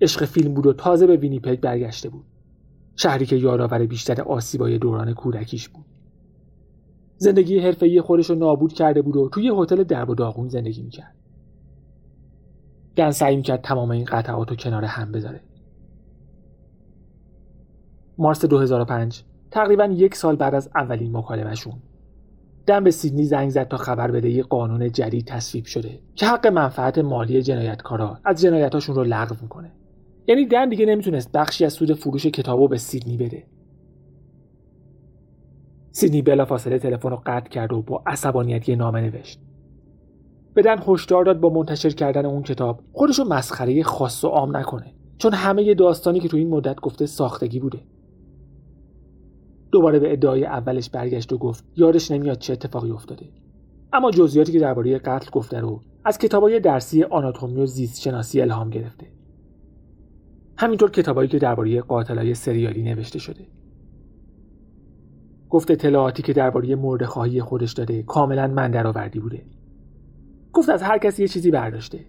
عشق 0.00 0.24
فیلم 0.24 0.54
بود 0.54 0.66
و 0.66 0.72
تازه 0.72 1.06
به 1.06 1.16
وینیپگ 1.16 1.60
برگشته 1.60 2.08
بود. 2.08 2.24
شهری 2.96 3.26
که 3.26 3.36
یادآور 3.36 3.86
بیشتر 3.86 4.22
آسیبای 4.22 4.78
دوران 4.78 5.14
کودکیش 5.14 5.68
بود. 5.68 5.84
زندگی 7.16 7.58
حرفه‌ای 7.58 8.00
خودش 8.00 8.30
رو 8.30 8.36
نابود 8.36 8.72
کرده 8.72 9.02
بود 9.02 9.16
و 9.16 9.28
توی 9.28 9.52
هتل 9.58 9.84
درب 9.84 10.10
و 10.10 10.14
داغون 10.14 10.48
زندگی 10.48 10.82
می‌کرد. 10.82 11.23
دن 12.96 13.10
سعی 13.10 13.36
می‌کرد 13.36 13.60
تمام 13.60 13.90
این 13.90 14.04
قطعات 14.04 14.50
رو 14.50 14.56
کنار 14.56 14.84
هم 14.84 15.12
بذاره. 15.12 15.40
مارس 18.18 18.44
2005 18.44 19.24
تقریبا 19.50 19.84
یک 19.84 20.14
سال 20.14 20.36
بعد 20.36 20.54
از 20.54 20.70
اولین 20.74 21.16
مکالمهشون. 21.16 21.74
دن 22.66 22.84
به 22.84 22.90
سیدنی 22.90 23.24
زنگ 23.24 23.50
زد 23.50 23.68
تا 23.68 23.76
خبر 23.76 24.10
بده 24.10 24.30
یه 24.30 24.42
قانون 24.42 24.92
جدید 24.92 25.26
تصویب 25.26 25.64
شده 25.64 25.98
که 26.14 26.26
حق 26.26 26.46
منفعت 26.46 26.98
مالی 26.98 27.42
جنایتکارا 27.42 28.18
از 28.24 28.40
جنایتاشون 28.40 28.96
رو 28.96 29.04
لغو 29.04 29.34
می‌کنه. 29.42 29.72
یعنی 30.26 30.46
دن 30.46 30.68
دیگه 30.68 30.86
نمی‌تونست 30.86 31.32
بخشی 31.32 31.64
از 31.64 31.72
سود 31.72 31.92
فروش 31.92 32.26
کتابو 32.26 32.68
به 32.68 32.78
سیدنی 32.78 33.16
بده. 33.16 33.46
سیدنی 35.92 36.22
بلافاصله 36.22 36.78
تلفن 36.78 37.10
رو 37.10 37.22
قطع 37.26 37.48
کرد 37.48 37.72
و 37.72 37.82
با 37.82 38.02
عصبانیت 38.06 38.68
یه 38.68 38.76
نامه 38.76 39.00
نوشت 39.00 39.40
بدن 40.56 40.78
هشدار 40.86 41.24
داد 41.24 41.40
با 41.40 41.48
منتشر 41.48 41.90
کردن 41.90 42.26
اون 42.26 42.42
کتاب. 42.42 42.80
خودش 42.92 43.18
رو 43.18 43.24
مسخره 43.24 43.82
خاص 43.82 44.24
و 44.24 44.28
عام 44.28 44.56
نکنه. 44.56 44.94
چون 45.18 45.32
همه 45.32 45.74
داستانی 45.74 46.20
که 46.20 46.28
تو 46.28 46.36
این 46.36 46.50
مدت 46.50 46.80
گفته 46.80 47.06
ساختگی 47.06 47.60
بوده. 47.60 47.80
دوباره 49.72 49.98
به 49.98 50.12
ادعای 50.12 50.44
اولش 50.44 50.90
برگشت 50.90 51.32
و 51.32 51.38
گفت 51.38 51.64
یادش 51.76 52.10
نمیاد 52.10 52.38
چه 52.38 52.52
اتفاقی 52.52 52.90
افتاده. 52.90 53.26
اما 53.92 54.10
جزئیاتی 54.10 54.52
که 54.52 54.58
درباره 54.58 54.98
قتل 54.98 55.30
گفته 55.30 55.60
رو 55.60 55.80
از 56.04 56.18
کتابای 56.18 56.60
درسی 56.60 57.02
آناتومی 57.02 57.60
و 57.60 57.66
زیست 57.66 58.00
شناسی 58.00 58.40
الهام 58.40 58.70
گرفته. 58.70 59.06
همینطور 60.56 60.90
کتابایی 60.90 61.28
که 61.28 61.38
درباره 61.38 61.80
قاتلای 61.80 62.34
سریالی 62.34 62.82
نوشته 62.82 63.18
شده. 63.18 63.46
گفت 65.50 65.70
اطلاعاتی 65.70 66.22
که 66.22 66.32
درباره 66.32 66.74
مورد 66.74 67.04
خواهی 67.04 67.40
خودش 67.40 67.72
داده 67.72 68.02
کاملا 68.02 68.46
من 68.46 68.70
درآوردی 68.70 69.18
بوده. 69.18 69.42
گفت 70.54 70.68
از 70.68 70.82
هر 70.82 70.98
کسی 70.98 71.22
یه 71.22 71.28
چیزی 71.28 71.50
برداشته. 71.50 72.06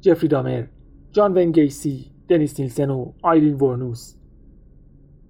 جفری 0.00 0.28
دامر 0.28 0.66
جان 1.12 1.34
ون 1.34 1.52
گیسی 1.52 2.12
دنیس 2.28 2.60
نیلسن 2.60 2.90
و 2.90 3.12
آیرین 3.22 3.54
ورنوس 3.54 4.14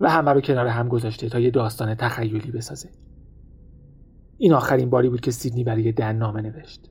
و 0.01 0.11
همه 0.11 0.31
رو 0.31 0.41
کنار 0.41 0.67
هم 0.67 0.89
گذاشته 0.89 1.29
تا 1.29 1.41
یه 1.41 1.51
داستان 1.51 1.95
تخیلی 1.95 2.51
بسازه. 2.51 2.89
این 4.39 4.53
آخرین 4.53 4.91
باری 4.91 5.09
بود 5.09 5.21
که 5.21 5.31
سیدنی 5.31 5.65
برای 5.65 5.93
دن 5.93 6.17
نامه 6.17 6.41
نوشت. 6.41 6.91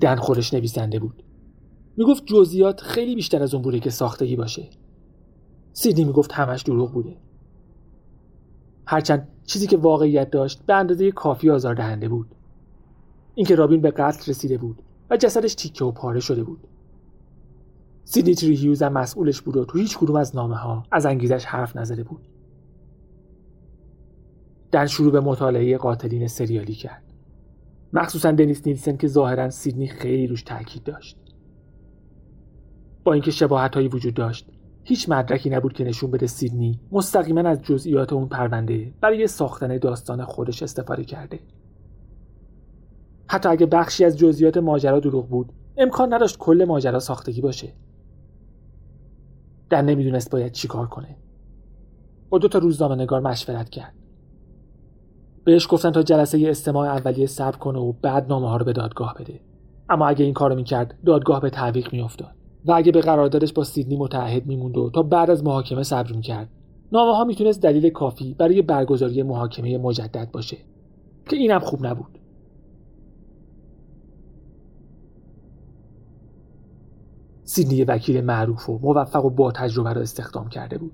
دن 0.00 0.16
خودش 0.16 0.54
نویسنده 0.54 0.98
بود. 0.98 1.22
می‌گفت 1.96 2.26
جزئیات 2.26 2.80
خیلی 2.80 3.14
بیشتر 3.14 3.42
از 3.42 3.54
اون 3.54 3.62
بوده 3.62 3.80
که 3.80 3.90
ساختگی 3.90 4.36
باشه. 4.36 4.70
سیدنی 5.72 6.04
می‌گفت 6.04 6.32
همش 6.32 6.62
دروغ 6.62 6.92
بوده. 6.92 7.16
هرچند 8.86 9.28
چیزی 9.50 9.66
که 9.66 9.76
واقعیت 9.76 10.30
داشت 10.30 10.62
به 10.66 10.74
اندازه 10.74 11.12
کافی 11.12 11.50
آزاردهنده 11.50 12.08
بود. 12.08 12.34
اینکه 13.34 13.54
رابین 13.54 13.80
به 13.80 13.90
قتل 13.90 14.30
رسیده 14.30 14.58
بود 14.58 14.82
و 15.10 15.16
جسدش 15.16 15.54
تیکه 15.54 15.84
و 15.84 15.92
پاره 15.92 16.20
شده 16.20 16.44
بود. 16.44 16.66
سیدنی 18.04 18.54
هیوز 18.56 18.82
هم 18.82 18.92
مسئولش 18.92 19.40
بود 19.40 19.56
و 19.56 19.64
تو 19.64 19.78
هیچ 19.78 19.98
کدوم 19.98 20.16
از 20.16 20.36
نامه 20.36 20.56
ها 20.56 20.82
از 20.92 21.06
انگیزش 21.06 21.44
حرف 21.44 21.76
نزده 21.76 22.02
بود. 22.02 22.20
در 24.70 24.86
شروع 24.86 25.12
به 25.12 25.20
مطالعه 25.20 25.78
قاتلین 25.78 26.28
سریالی 26.28 26.74
کرد. 26.74 27.02
مخصوصا 27.92 28.32
دنیس 28.32 28.66
نیلسن 28.66 28.96
که 28.96 29.08
ظاهرا 29.08 29.50
سیدنی 29.50 29.88
خیلی 29.88 30.26
روش 30.26 30.42
تاکید 30.42 30.82
داشت. 30.82 31.16
با 33.04 33.12
اینکه 33.12 33.30
شباهت 33.30 33.74
هایی 33.74 33.88
وجود 33.88 34.14
داشت 34.14 34.46
هیچ 34.84 35.08
مدرکی 35.08 35.50
نبود 35.50 35.72
که 35.72 35.84
نشون 35.84 36.10
بده 36.10 36.26
سیدنی 36.26 36.80
مستقیما 36.92 37.40
از 37.40 37.62
جزئیات 37.62 38.12
اون 38.12 38.28
پرونده 38.28 38.94
برای 39.00 39.26
ساختن 39.26 39.78
داستان 39.78 40.24
خودش 40.24 40.62
استفاده 40.62 41.04
کرده. 41.04 41.40
حتی 43.26 43.48
اگه 43.48 43.66
بخشی 43.66 44.04
از 44.04 44.18
جزئیات 44.18 44.56
ماجرا 44.56 45.00
دروغ 45.00 45.28
بود 45.28 45.52
امکان 45.76 46.14
نداشت 46.14 46.38
کل 46.38 46.64
ماجرا 46.68 46.98
ساختگی 46.98 47.40
باشه. 47.40 47.72
در 49.70 49.82
نمی‌دونست 49.82 50.30
باید 50.30 50.52
چیکار 50.52 50.86
کنه. 50.86 51.16
با 52.30 52.38
دو 52.38 52.48
تا 52.48 52.58
روزنامه 52.58 52.94
نگار 52.94 53.20
مشورت 53.20 53.70
کرد. 53.70 53.94
بهش 55.44 55.66
گفتن 55.70 55.90
تا 55.90 56.02
جلسه 56.02 56.46
استماع 56.48 56.88
اولیه 56.88 57.26
صبر 57.26 57.56
کنه 57.56 57.78
و 57.78 57.92
بعد 57.92 58.28
نامه 58.28 58.48
ها 58.48 58.56
رو 58.56 58.64
به 58.64 58.72
دادگاه 58.72 59.14
بده. 59.14 59.40
اما 59.88 60.08
اگه 60.08 60.24
این 60.24 60.34
کارو 60.34 60.54
می‌کرد 60.54 60.98
دادگاه 61.06 61.40
به 61.40 61.50
تعویق 61.50 61.92
میافتاد. 61.92 62.39
و 62.64 62.72
اگه 62.72 62.92
به 62.92 63.00
قراردادش 63.00 63.52
با 63.52 63.64
سیدنی 63.64 63.96
متحد 63.96 64.46
میموند 64.46 64.76
و 64.76 64.90
تا 64.90 65.02
بعد 65.02 65.30
از 65.30 65.44
محاکمه 65.44 65.82
صبر 65.82 66.12
می‌کرد. 66.12 66.48
نامه 66.92 67.16
ها 67.16 67.24
می‌تونست 67.24 67.62
دلیل 67.62 67.90
کافی 67.90 68.34
برای 68.34 68.62
برگزاری 68.62 69.22
محاکمه 69.22 69.78
مجدد 69.78 70.30
باشه 70.32 70.56
که 71.28 71.36
اینم 71.36 71.58
خوب 71.58 71.86
نبود. 71.86 72.18
سیدنی 77.44 77.84
وکیل 77.84 78.20
معروف 78.20 78.70
و 78.70 78.78
موفق 78.82 79.24
و 79.24 79.30
با 79.30 79.52
تجربه 79.52 79.92
را 79.92 80.02
استخدام 80.02 80.48
کرده 80.48 80.78
بود. 80.78 80.92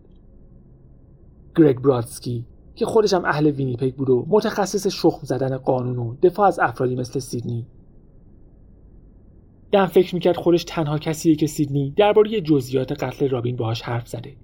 گرگ 1.57 1.83
برادسکی 1.83 2.47
که 2.75 2.87
خودش 2.87 3.15
هم 3.15 3.25
اهل 3.25 3.47
وینیپگ 3.47 3.95
بود 3.95 4.11
و 4.11 4.27
متخصص 4.29 4.87
شخم 4.87 5.21
زدن 5.23 5.57
قانون 5.57 5.99
و 5.99 6.15
دفاع 6.23 6.47
از 6.47 6.59
افرادی 6.59 6.97
مثل 6.97 7.21
سیدنی 7.21 7.67
دن 9.73 9.87
فکر 9.87 10.15
می‌کرد 10.15 10.37
خودش 10.37 10.65
تنها 10.65 10.99
کسیه 10.99 11.35
که 11.35 11.47
سیدنی 11.47 11.91
درباره 11.97 12.41
جزئیات 12.41 12.93
قتل 12.93 13.29
رابین 13.29 13.57
باهاش 13.57 13.83
حرف 13.83 14.09
زده. 14.09 14.37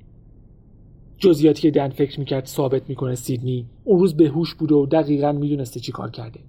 جزئیاتی 1.19 1.63
که 1.63 1.71
دن 1.71 1.89
فکر 1.89 2.21
می‌کرد 2.21 2.47
ثابت 2.47 2.89
می‌کنه 2.89 3.15
سیدنی 3.15 3.67
اون 3.85 3.99
روز 3.99 4.17
بهوش 4.17 4.55
بوده 4.55 4.75
و 4.75 4.87
دقیقا 4.87 5.33
می‌دونسته 5.33 5.81
چی 5.81 5.93
کار 5.93 6.11
کرده. 6.11 6.41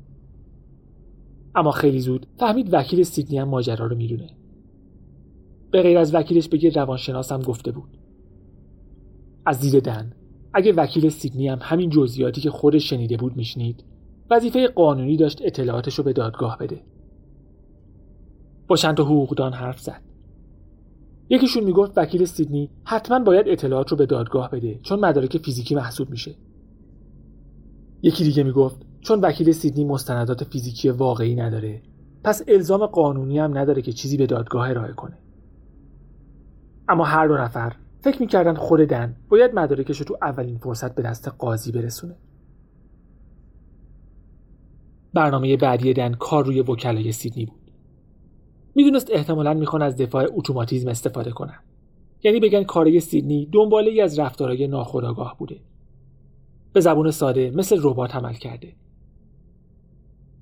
اما 1.55 1.71
خیلی 1.71 1.99
زود 1.99 2.25
فهمید 2.37 2.69
وکیل 2.71 3.03
سیدنی 3.03 3.39
هم 3.39 3.49
ماجرا 3.49 3.85
رو 3.85 3.95
می‌دونه. 3.95 4.29
به 5.71 5.81
غیر 5.81 5.97
از 5.97 6.15
وکیلش 6.15 6.47
به 6.47 6.63
یه 6.63 6.71
روانشناس 6.71 7.31
هم 7.31 7.41
گفته 7.41 7.71
بود. 7.71 7.97
از 9.45 9.59
دید 9.59 9.83
دن 9.83 10.13
اگه 10.53 10.73
وکیل 10.73 11.09
سیدنی 11.09 11.47
هم 11.47 11.59
همین 11.61 11.89
جزئیاتی 11.89 12.41
که 12.41 12.49
خودش 12.49 12.89
شنیده 12.89 13.17
بود 13.17 13.37
میشنید 13.37 13.83
وظیفه 14.29 14.67
قانونی 14.67 15.17
داشت 15.17 15.41
اطلاعاتش 15.41 15.95
رو 15.95 16.03
به 16.03 16.13
دادگاه 16.13 16.57
بده. 16.57 16.81
با 18.67 18.75
چند 18.75 18.97
تا 18.97 19.03
حقوقدان 19.03 19.53
حرف 19.53 19.79
زد. 19.79 20.01
یکیشون 21.29 21.63
می‌گفت 21.63 21.97
وکیل 21.97 22.25
سیدنی 22.25 22.69
حتما 22.83 23.19
باید 23.19 23.49
اطلاعات 23.49 23.89
رو 23.89 23.97
به 23.97 24.05
دادگاه 24.05 24.51
بده 24.51 24.79
چون 24.83 24.99
مدارک 24.99 25.37
فیزیکی 25.37 25.75
محسوب 25.75 26.09
میشه. 26.09 26.35
یکی 28.01 28.23
دیگه 28.23 28.43
می‌گفت 28.43 28.85
چون 29.01 29.19
وکیل 29.19 29.51
سیدنی 29.51 29.85
مستندات 29.85 30.43
فیزیکی 30.43 30.89
واقعی 30.89 31.35
نداره 31.35 31.81
پس 32.23 32.41
الزام 32.47 32.85
قانونی 32.85 33.39
هم 33.39 33.57
نداره 33.57 33.81
که 33.81 33.93
چیزی 33.93 34.17
به 34.17 34.25
دادگاه 34.25 34.69
ارائه 34.69 34.93
کنه. 34.93 35.17
اما 36.89 37.03
هر 37.03 37.27
دو 37.27 37.37
نفر 37.37 37.75
فکر 38.01 38.19
می‌کردن 38.19 38.53
خود 38.53 38.79
دن 38.79 39.15
باید 39.29 39.51
مدارکش 39.55 39.97
رو 39.97 40.05
تو 40.05 40.17
اولین 40.21 40.57
فرصت 40.57 40.95
به 40.95 41.01
دست 41.01 41.27
قاضی 41.27 41.71
برسونه. 41.71 42.15
برنامه 45.13 45.57
بعدی 45.57 45.93
دن 45.93 46.13
کار 46.13 46.45
روی 46.45 46.61
وکلای 46.61 47.11
سیدنی 47.11 47.45
بود. 47.45 47.62
می‌دونست 48.75 49.07
احتمالا 49.11 49.53
می‌خوان 49.53 49.81
از 49.81 49.95
دفاع 49.95 50.27
اتوماتیزم 50.33 50.89
استفاده 50.89 51.31
کنن. 51.31 51.59
یعنی 52.23 52.39
بگن 52.39 52.63
کارای 52.63 52.99
سیدنی 52.99 53.45
دنباله 53.51 53.91
ای 53.91 54.01
از 54.01 54.19
رفتارهای 54.19 54.67
ناخودآگاه 54.67 55.35
بوده. 55.37 55.59
به 56.73 56.79
زبون 56.79 57.11
ساده 57.11 57.51
مثل 57.51 57.79
ربات 57.81 58.15
عمل 58.15 58.33
کرده. 58.33 58.73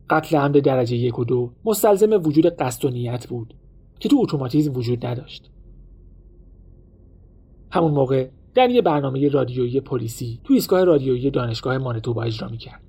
قتل 0.10 0.38
عمد 0.38 0.60
درجه 0.60 0.96
یک 0.96 1.20
و 1.20 1.26
دو 1.26 1.52
مستلزم 1.66 2.14
وجود 2.14 2.46
قصد 2.46 2.86
و 2.86 2.90
نیت 2.90 3.28
بود 3.28 3.54
که 4.00 4.10
تو 4.10 4.18
اتوماتیزم 4.20 4.74
وجود 4.74 5.06
نداشت. 5.06 5.52
همون 7.72 7.92
موقع 7.92 8.30
در 8.54 8.70
یه 8.70 8.82
برنامه 8.82 9.28
رادیویی 9.28 9.82
پلیسی 9.82 10.40
تو 10.44 10.54
ایستگاه 10.54 10.84
رادیویی 10.84 11.32
دانشگاه 11.32 11.78
مانتوبا 11.78 12.24
اجرا 12.24 12.48
می‌کرد. 12.48 12.82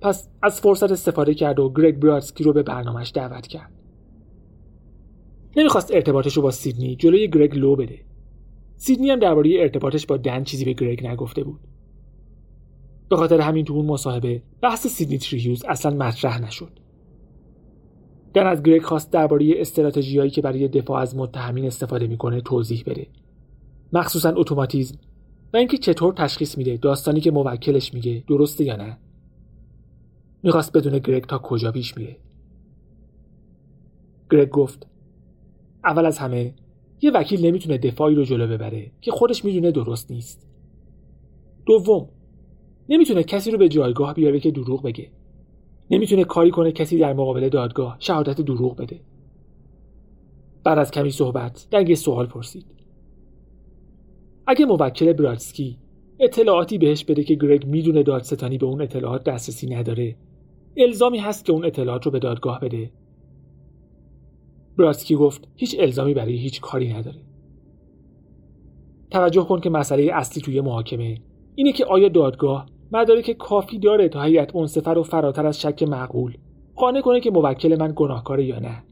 پس 0.00 0.28
از 0.42 0.60
فرصت 0.60 0.92
استفاده 0.92 1.34
کرد 1.34 1.58
و 1.58 1.72
گرگ 1.72 1.98
برادسکی 1.98 2.44
رو 2.44 2.52
به 2.52 2.62
برنامهش 2.62 3.12
دعوت 3.14 3.46
کرد. 3.46 3.72
نمی‌خواست 5.56 5.94
ارتباطش 5.94 6.36
رو 6.36 6.42
با 6.42 6.50
سیدنی 6.50 6.96
جلوی 6.96 7.28
گرگ 7.28 7.56
لو 7.56 7.76
بده. 7.76 7.98
سیدنی 8.76 9.10
هم 9.10 9.18
درباره 9.18 9.56
ارتباطش 9.60 10.06
با 10.06 10.16
دن 10.16 10.44
چیزی 10.44 10.64
به 10.64 10.72
گرگ 10.72 11.06
نگفته 11.06 11.44
بود. 11.44 11.60
به 13.08 13.16
خاطر 13.16 13.40
همین 13.40 13.64
تو 13.64 13.74
اون 13.74 13.86
مصاحبه 13.86 14.42
بحث 14.60 14.86
سیدنی 14.86 15.18
تریهیوز 15.18 15.64
اصلا 15.68 15.96
مطرح 15.96 16.42
نشد. 16.42 16.70
دن 18.34 18.46
از 18.46 18.62
گرگ 18.62 18.82
خواست 18.82 19.12
درباره 19.12 19.52
استراتژیهایی 19.56 20.30
که 20.30 20.42
برای 20.42 20.68
دفاع 20.68 21.00
از 21.00 21.16
متهمین 21.16 21.66
استفاده 21.66 22.06
می‌کنه 22.06 22.40
توضیح 22.40 22.82
بده. 22.86 23.06
مخصوصا 23.92 24.32
اتوماتیزم 24.36 24.98
و 25.54 25.56
اینکه 25.56 25.78
چطور 25.78 26.14
تشخیص 26.14 26.58
میده 26.58 26.76
داستانی 26.76 27.20
که 27.20 27.30
موکلش 27.30 27.94
میگه 27.94 28.24
درسته 28.28 28.64
یا 28.64 28.76
نه. 28.76 28.98
می‌خواست 30.42 30.72
بدون 30.72 30.98
گرگ 30.98 31.26
تا 31.26 31.38
کجا 31.38 31.72
پیش 31.72 31.96
میره. 31.96 32.16
گرگ 34.30 34.50
گفت 34.50 34.86
اول 35.84 36.06
از 36.06 36.18
همه 36.18 36.54
یه 37.02 37.10
وکیل 37.10 37.46
نمی‌تونه 37.46 37.78
دفاعی 37.78 38.14
رو 38.14 38.24
جلو 38.24 38.46
ببره 38.46 38.90
که 39.00 39.10
خودش 39.10 39.44
می‌دونه 39.44 39.70
درست 39.70 40.10
نیست. 40.10 40.48
دوم 41.66 42.08
نمی‌تونه 42.88 43.22
کسی 43.22 43.50
رو 43.50 43.58
به 43.58 43.68
جایگاه 43.68 44.14
بیاره 44.14 44.40
که 44.40 44.50
دروغ 44.50 44.82
بگه. 44.82 45.10
نمی‌تونه 45.90 46.24
کاری 46.24 46.50
کنه 46.50 46.72
کسی 46.72 46.98
در 46.98 47.12
مقابل 47.12 47.48
دادگاه 47.48 47.96
شهادت 47.98 48.40
دروغ 48.40 48.76
بده. 48.76 49.00
بعد 50.64 50.78
از 50.78 50.90
کمی 50.90 51.10
صحبت 51.10 51.66
دنگ 51.70 51.94
سوال 51.94 52.26
پرسید. 52.26 52.66
اگه 54.46 54.66
موکل 54.66 55.12
برادسکی 55.12 55.78
اطلاعاتی 56.20 56.78
بهش 56.78 57.04
بده 57.04 57.24
که 57.24 57.34
گرگ 57.34 57.66
می‌دونه 57.66 58.02
دادستانی 58.02 58.58
به 58.58 58.66
اون 58.66 58.82
اطلاعات 58.82 59.24
دسترسی 59.24 59.66
نداره 59.66 60.16
الزامی 60.76 61.18
هست 61.18 61.44
که 61.44 61.52
اون 61.52 61.64
اطلاعات 61.64 62.06
رو 62.06 62.10
به 62.10 62.18
دادگاه 62.18 62.60
بده. 62.60 62.90
برادسکی 64.80 65.16
گفت 65.16 65.48
هیچ 65.56 65.76
الزامی 65.78 66.14
برای 66.14 66.36
هیچ 66.36 66.60
کاری 66.60 66.92
نداره 66.92 67.18
توجه 69.10 69.42
کن 69.42 69.60
که 69.60 69.70
مسئله 69.70 70.10
اصلی 70.12 70.42
توی 70.42 70.60
محاکمه. 70.60 71.18
اینه 71.54 71.72
که 71.72 71.84
آیا 71.84 72.08
دادگاه 72.08 72.66
مدارک 72.92 73.30
کافی 73.30 73.78
داره 73.78 74.08
تا 74.08 74.22
هیئت 74.22 74.56
منصفه 74.56 74.90
رو 74.90 75.02
فراتر 75.02 75.46
از 75.46 75.60
شک 75.60 75.82
معقول 75.82 76.36
قانع 76.76 77.00
کنه 77.00 77.20
که 77.20 77.30
موکل 77.30 77.80
من 77.80 77.92
گناهکاره 77.96 78.44
یا 78.44 78.58
نه. 78.58 78.82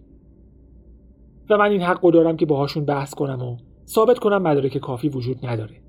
و 1.51 1.59
من 1.59 1.71
این 1.71 1.83
حق 1.83 2.13
دارم 2.13 2.37
که 2.37 2.47
باهاشون 2.47 2.85
بحث 2.85 3.15
کنم 3.15 3.43
و 3.43 3.57
ثابت 3.87 4.19
کنم 4.19 4.43
مدارک 4.43 4.79
کافی 4.79 5.09
وجود 5.09 5.47
نداره. 5.47 5.83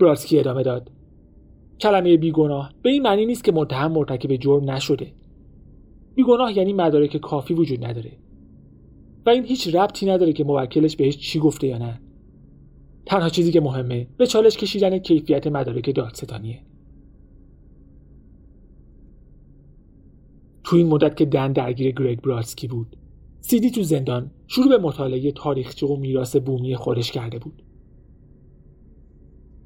براسکی 0.00 0.38
ادامه 0.38 0.62
داد. 0.62 0.90
کلمه 1.80 2.16
بیگناه 2.16 2.72
به 2.82 2.90
این 2.90 3.02
معنی 3.02 3.26
نیست 3.26 3.44
که 3.44 3.52
متهم 3.52 3.92
مرتکب 3.92 4.36
جرم 4.36 4.70
نشده. 4.70 5.12
بیگناه 6.14 6.58
یعنی 6.58 6.72
مدارک 6.72 7.16
کافی 7.16 7.54
وجود 7.54 7.84
نداره. 7.84 8.23
و 9.26 9.30
این 9.30 9.44
هیچ 9.44 9.74
ربطی 9.74 10.06
نداره 10.06 10.32
که 10.32 10.44
موکلش 10.44 10.96
بهش 10.96 11.16
چی 11.16 11.38
گفته 11.38 11.66
یا 11.66 11.78
نه. 11.78 12.00
تنها 13.06 13.28
چیزی 13.28 13.52
که 13.52 13.60
مهمه 13.60 14.06
به 14.16 14.26
چالش 14.26 14.56
کشیدن 14.56 14.98
کیفیت 14.98 15.46
مدارک 15.46 15.94
دادستانیه. 15.96 16.60
تو 20.64 20.76
این 20.76 20.86
مدت 20.86 21.16
که 21.16 21.24
دن 21.24 21.52
درگیر 21.52 21.90
گرگ 21.90 22.20
براسکی 22.20 22.68
بود 22.68 22.96
سیدی 23.40 23.70
تو 23.70 23.82
زندان 23.82 24.30
شروع 24.46 24.68
به 24.68 24.78
مطالعه 24.78 25.32
تاریخچه 25.32 25.86
و 25.86 25.96
میراث 25.96 26.36
بومی 26.36 26.76
خودش 26.76 27.12
کرده 27.12 27.38
بود. 27.38 27.62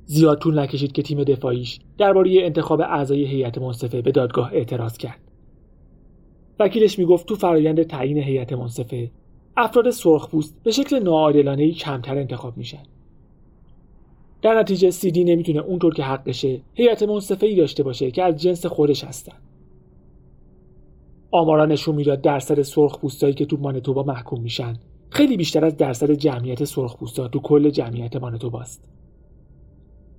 زیاد 0.04 0.38
طول 0.38 0.58
نکشید 0.58 0.92
که 0.92 1.02
تیم 1.02 1.24
دفاعیش 1.24 1.80
درباره 1.98 2.40
انتخاب 2.42 2.80
اعضای 2.80 3.24
هیئت 3.24 3.58
منصفه 3.58 4.02
به 4.02 4.10
دادگاه 4.10 4.52
اعتراض 4.52 4.98
کرد. 4.98 5.20
وکیلش 6.60 6.98
می‌گفت 6.98 7.26
تو 7.26 7.34
فرایند 7.34 7.82
تعیین 7.82 8.18
هیئت 8.18 8.52
منصفه 8.52 9.10
افراد 9.60 9.90
سرخپوست 9.90 10.56
به 10.64 10.70
شکل 10.70 10.98
ناعادلانه 10.98 11.72
کمتر 11.72 12.18
انتخاب 12.18 12.56
میشن. 12.56 12.82
در 14.42 14.60
نتیجه 14.60 14.90
سیدی 14.90 15.24
نمی‌تونه 15.24 15.60
اونطور 15.60 15.94
که 15.94 16.02
حقشه 16.02 16.60
هیئت 16.74 17.02
منصفه 17.02 17.54
داشته 17.56 17.82
باشه 17.82 18.10
که 18.10 18.22
از 18.22 18.42
جنس 18.42 18.66
خودش 18.66 19.04
هستن. 19.04 19.36
آمارا 21.30 21.66
نشون 21.66 21.94
می‌داد 21.94 22.20
درصد 22.20 22.62
سرخپوستایی 22.62 23.34
که 23.34 23.46
تو 23.46 23.56
مانیتوبا 23.56 24.02
محکوم 24.02 24.40
میشن 24.40 24.76
خیلی 25.10 25.36
بیشتر 25.36 25.64
از 25.64 25.76
درصد 25.76 26.10
جمعیت 26.10 26.64
سرخپوستا 26.64 27.28
تو 27.28 27.38
کل 27.38 27.70
جمعیت 27.70 28.16
مانیتوباست. 28.16 28.90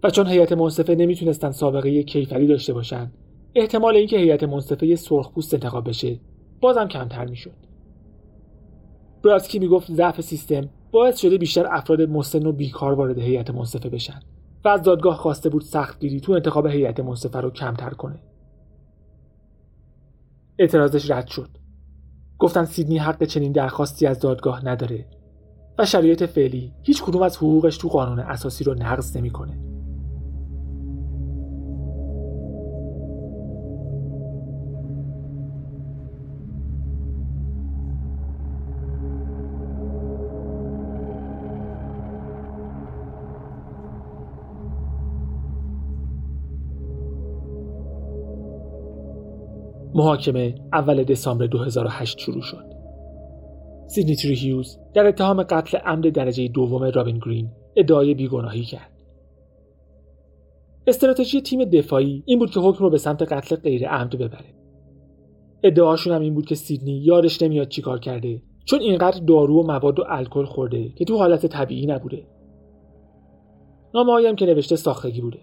و 0.04 0.10
چون 0.10 0.28
هیئت 0.28 0.52
منصفه 0.52 0.96
نمی‌تونستن 0.96 1.52
سابقه 1.52 2.04
کیفری 2.04 2.48
داشته 2.48 2.74
باشن 2.74 3.12
احتمال 3.56 3.96
اینکه 3.96 4.18
هیئت 4.18 4.44
منصفه 4.44 4.96
سرخپوست 4.96 5.54
انتخاب 5.54 5.90
بشه 5.90 6.20
بازم 6.62 6.88
کمتر 6.88 7.26
می‌شد. 7.26 7.69
براسکی 9.24 9.60
می‌گفت 9.60 9.92
ضعف 9.92 10.22
سیستم 10.22 10.70
باعث 10.92 11.20
شده 11.20 11.38
بیشتر 11.38 11.68
افراد 11.72 12.02
مسن 12.02 12.46
و 12.46 12.52
بیکار 12.52 12.94
وارد 12.94 13.20
هیئت 13.20 13.50
منصفه 13.50 13.90
بشن 13.90 14.20
و 14.66 14.68
از 14.68 14.82
دادگاه 14.82 15.18
خواسته 15.18 15.50
بود 15.50 15.62
سختگیری 15.62 16.20
تو 16.20 16.32
انتخاب 16.32 16.68
هیئت 16.68 17.00
منصفه 17.00 17.40
رو 17.40 17.50
کمتر 17.50 17.90
کنه 17.90 18.20
اعتراضش 20.60 21.12
رد 21.12 21.28
شد 21.28 21.50
گفتن 22.40 22.66
سیدنی 22.66 22.98
حق 22.98 23.24
چنین 23.24 23.52
درخواستی 23.52 24.08
از 24.08 24.20
دادگاه 24.20 24.66
نداره 24.66 25.06
و 25.78 25.86
شرایط 25.86 26.24
فعلی 26.24 26.72
هیچ 26.84 27.04
کدوم 27.04 27.22
از 27.22 27.38
حقوقش 27.38 27.78
تو 27.78 27.88
قانون 27.88 28.20
اساسی 28.20 28.64
رو 28.64 28.74
نقض 28.74 29.18
نمی‌کنه. 29.18 29.69
محاکمه 50.00 50.56
اول 50.74 51.04
دسامبر 51.04 51.46
2008 51.46 52.20
شروع 52.20 52.42
شد. 52.42 52.66
سیدنی 53.88 54.16
تری 54.16 54.34
هیوز 54.34 54.80
در 54.94 55.08
اتهام 55.08 55.44
قتل 55.44 55.78
عمد 55.78 56.10
درجه 56.10 56.48
دوم 56.48 56.84
رابین 56.84 57.20
گرین 57.20 57.50
ادعای 57.76 58.14
بیگناهی 58.14 58.64
کرد. 58.64 58.92
استراتژی 60.88 61.42
تیم 61.42 61.66
دفاعی 61.66 62.24
این 62.26 62.40
بود 62.40 62.52
که 62.52 62.60
حکم 62.60 62.84
رو 62.84 62.90
به 62.90 62.98
سمت 62.98 63.22
قتل 63.22 63.56
غیر 63.56 63.88
عمد 63.88 64.10
ببره. 64.10 64.54
ادعاشون 65.64 66.14
هم 66.14 66.22
این 66.22 66.34
بود 66.34 66.46
که 66.46 66.56
سیدنی 66.56 66.92
یادش 66.92 67.42
نمیاد 67.42 67.68
چیکار 67.68 68.00
کرده 68.00 68.42
چون 68.66 68.80
اینقدر 68.80 69.24
دارو 69.24 69.60
و 69.60 69.68
مواد 69.68 70.00
و 70.00 70.04
الکل 70.08 70.46
خورده 70.46 70.90
که 70.90 71.06
تو 71.06 71.18
حالت 71.18 71.46
طبیعی 71.46 71.86
نبوده. 71.86 72.28
نامه 73.94 74.28
هم 74.28 74.36
که 74.36 74.46
نوشته 74.46 74.76
ساختگی 74.76 75.22
بوده. 75.22 75.40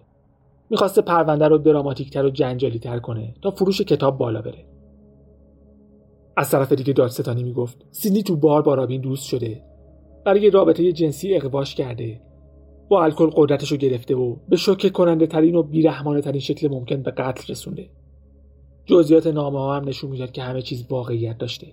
می‌خواسته 0.71 1.03
پرونده 1.03 1.49
رو 1.49 1.59
دراماتیکتر 1.59 2.25
و 2.25 2.31
جنجالی 2.31 2.79
تر 2.79 2.99
کنه 2.99 3.35
تا 3.43 3.51
فروش 3.51 3.81
کتاب 3.81 4.19
بالا 4.19 4.43
بره. 4.43 4.65
از 6.37 6.51
طرف 6.51 6.73
دیگه 6.73 6.93
دادستانی 6.93 7.43
می‌گفت 7.43 7.87
سیدنی 7.91 8.23
تو 8.23 8.37
بار 8.37 8.63
با 8.63 8.75
رابین 8.75 9.01
دوست 9.01 9.25
شده. 9.25 9.63
برای 10.25 10.51
رابطه 10.51 10.93
جنسی 10.93 11.35
اقواش 11.35 11.75
کرده. 11.75 12.21
با 12.89 13.05
الکل 13.05 13.31
قدرتش 13.35 13.73
رو 13.73 13.77
گرفته 13.77 14.15
و 14.15 14.37
به 14.49 14.57
شوکه 14.57 14.91
کننده 14.91 15.27
ترین 15.27 15.57
و 15.57 15.63
بیرحمانه 15.63 16.21
ترین 16.21 16.41
شکل 16.41 16.69
ممکن 16.69 17.03
به 17.03 17.11
قتل 17.11 17.53
رسونده. 17.53 17.91
جزئیات 18.85 19.27
نامه 19.27 19.59
ها 19.59 19.77
هم 19.77 19.89
نشون 19.89 20.11
می‌داد 20.11 20.33
که 20.33 20.43
همه 20.43 20.63
چیز 20.63 20.87
واقعیت 20.91 21.39
داشته. 21.39 21.67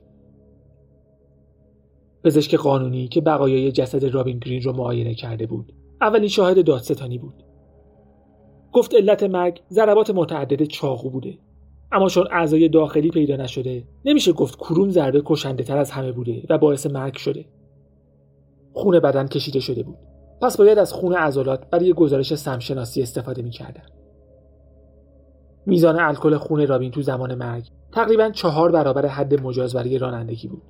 پزشک 2.24 2.56
قانونی 2.56 3.08
که 3.08 3.22
بقایای 3.22 3.72
جسد 3.72 4.06
رابین 4.06 4.40
گرین 4.40 4.62
رو 4.62 4.74
معاینه 4.74 5.16
کرده 5.16 5.46
بود. 5.46 5.74
اولین 6.02 6.28
شاهد 6.28 6.66
دادستانی 6.66 7.18
بود. 7.18 7.43
گفت 8.74 8.96
علت 8.96 9.24
مرگ 9.24 9.62
ضربات 9.72 10.10
متعدد 10.10 10.64
چاقو 10.64 11.10
بوده. 11.10 11.38
اما 11.92 12.10
چون 12.10 12.28
اعضای 12.32 12.70
داخلی 12.70 13.10
پیدا 13.10 13.36
نشده 13.36 13.84
نمیشه 14.06 14.34
گفت 14.34 14.58
کروم 14.58 14.90
ضربه 14.90 15.22
کشنده 15.26 15.64
تر 15.64 15.78
از 15.78 15.92
همه 15.92 16.12
بوده 16.12 16.44
و 16.50 16.58
باعث 16.58 16.88
مرگ 16.88 17.18
شده. 17.18 17.46
خون 18.74 19.00
بدن 19.00 19.28
کشیده 19.28 19.60
شده 19.60 19.84
بود. 19.84 19.98
پس 20.42 20.58
باید 20.58 20.78
از 20.78 20.94
خون 20.94 21.14
عضلات 21.14 21.70
برای 21.70 21.94
گزارش 21.94 22.36
سمشناسی 22.36 23.02
استفاده 23.02 23.42
می‌کردن. 23.42 23.84
میزان 25.66 26.00
الکل 26.00 26.38
خون 26.38 26.68
رابین 26.68 26.92
تو 26.92 27.02
زمان 27.02 27.36
مرگ 27.36 27.68
تقریبا 27.92 28.30
چهار 28.30 28.72
برابر 28.72 29.06
حد 29.06 29.42
مجاز 29.42 29.76
برای 29.76 29.98
رانندگی 29.98 30.48
بود. 30.48 30.62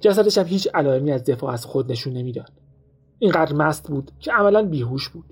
جسدش 0.00 0.38
هم 0.38 0.46
هیچ 0.46 0.68
علائمی 0.74 1.12
از 1.12 1.24
دفاع 1.24 1.52
از 1.52 1.64
خود 1.64 1.92
نشون 1.92 2.12
نمی‌داد. 2.12 2.52
اینقدر 3.18 3.54
مست 3.54 3.88
بود 3.88 4.10
که 4.20 4.32
عملا 4.32 4.62
بیهوش 4.62 5.08
بود. 5.08 5.24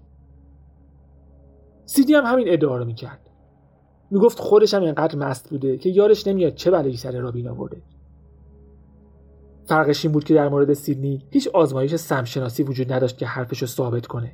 سیدی 1.90 2.14
هم 2.14 2.24
همین 2.24 2.44
ادعا 2.48 2.76
رو 2.76 2.84
می‌کرد. 2.84 3.30
می‌گفت 4.10 4.38
خودش 4.38 4.74
هم 4.74 4.82
اینقدر 4.82 5.18
مست 5.18 5.50
بوده 5.50 5.78
که 5.78 5.88
یارش 5.88 6.26
نمیاد 6.26 6.54
چه 6.54 6.70
بلایی 6.70 6.96
سر 6.96 7.20
رابین 7.20 7.48
آورده. 7.48 7.82
فرقش 9.64 10.04
این 10.04 10.12
بود 10.12 10.24
که 10.24 10.34
در 10.34 10.48
مورد 10.48 10.72
سیدنی 10.72 11.22
هیچ 11.30 11.48
آزمایش 11.48 11.94
سمشناسی 11.94 12.62
وجود 12.62 12.92
نداشت 12.92 13.18
که 13.18 13.26
حرفش 13.26 13.58
رو 13.58 13.66
ثابت 13.66 14.06
کنه. 14.06 14.32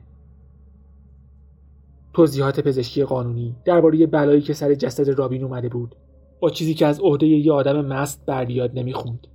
توضیحات 2.12 2.60
پزشکی 2.60 3.04
قانونی 3.04 3.56
درباره 3.64 4.06
بلایی 4.06 4.40
که 4.40 4.54
سر 4.54 4.74
جسد 4.74 5.08
رابین 5.08 5.44
اومده 5.44 5.68
بود 5.68 5.94
با 6.40 6.50
چیزی 6.50 6.74
که 6.74 6.86
از 6.86 7.00
عهده 7.00 7.26
یه 7.26 7.52
آدم 7.52 7.86
مست 7.86 8.26
بر 8.26 8.44
بیاد 8.44 8.78
نمی‌خوند. 8.78 9.26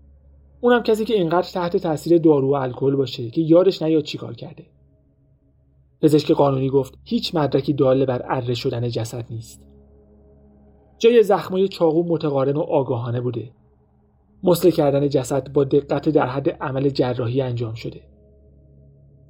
اونم 0.62 0.84
کسی 0.84 1.06
که 1.06 1.14
اینقدر 1.14 1.50
تحت 1.54 1.78
تاثیر 1.78 2.18
دارو 2.18 2.52
و 2.52 2.54
الکل 2.54 2.96
باشه 2.96 3.30
که 3.30 3.42
یادش 3.42 3.82
نیاد 3.82 4.04
چیکار 4.04 4.34
کرده. 4.34 4.66
پزشک 6.02 6.32
قانونی 6.32 6.70
گفت 6.70 6.98
هیچ 7.04 7.36
مدرکی 7.36 7.74
داله 7.74 8.06
بر 8.06 8.26
اره 8.30 8.54
شدن 8.54 8.90
جسد 8.90 9.26
نیست. 9.30 9.68
جای 10.98 11.24
زخمای 11.24 11.68
چاقو 11.68 12.04
متقارن 12.04 12.58
و 12.58 12.60
آگاهانه 12.60 13.22
بوده. 13.22 13.52
مسله 14.44 14.72
کردن 14.72 15.10
جسد 15.10 15.54
با 15.54 15.64
دقت 15.64 16.10
در 16.10 16.28
حد 16.28 16.50
عمل 16.50 16.90
جراحی 16.90 17.42
انجام 17.42 17.74
شده. 17.74 18.02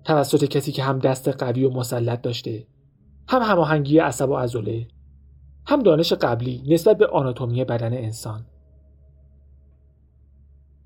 توسط 0.03 0.45
کسی 0.45 0.71
که 0.71 0.83
هم 0.83 0.99
دست 0.99 1.27
قوی 1.27 1.63
و 1.63 1.69
مسلط 1.69 2.21
داشته 2.21 2.67
هم 3.27 3.41
هماهنگی 3.41 3.97
عصب 3.97 4.29
و 4.29 4.35
عضله 4.35 4.87
هم 5.65 5.83
دانش 5.83 6.13
قبلی 6.13 6.63
نسبت 6.67 6.97
به 6.97 7.07
آناتومی 7.07 7.63
بدن 7.63 7.93
انسان. 7.93 8.45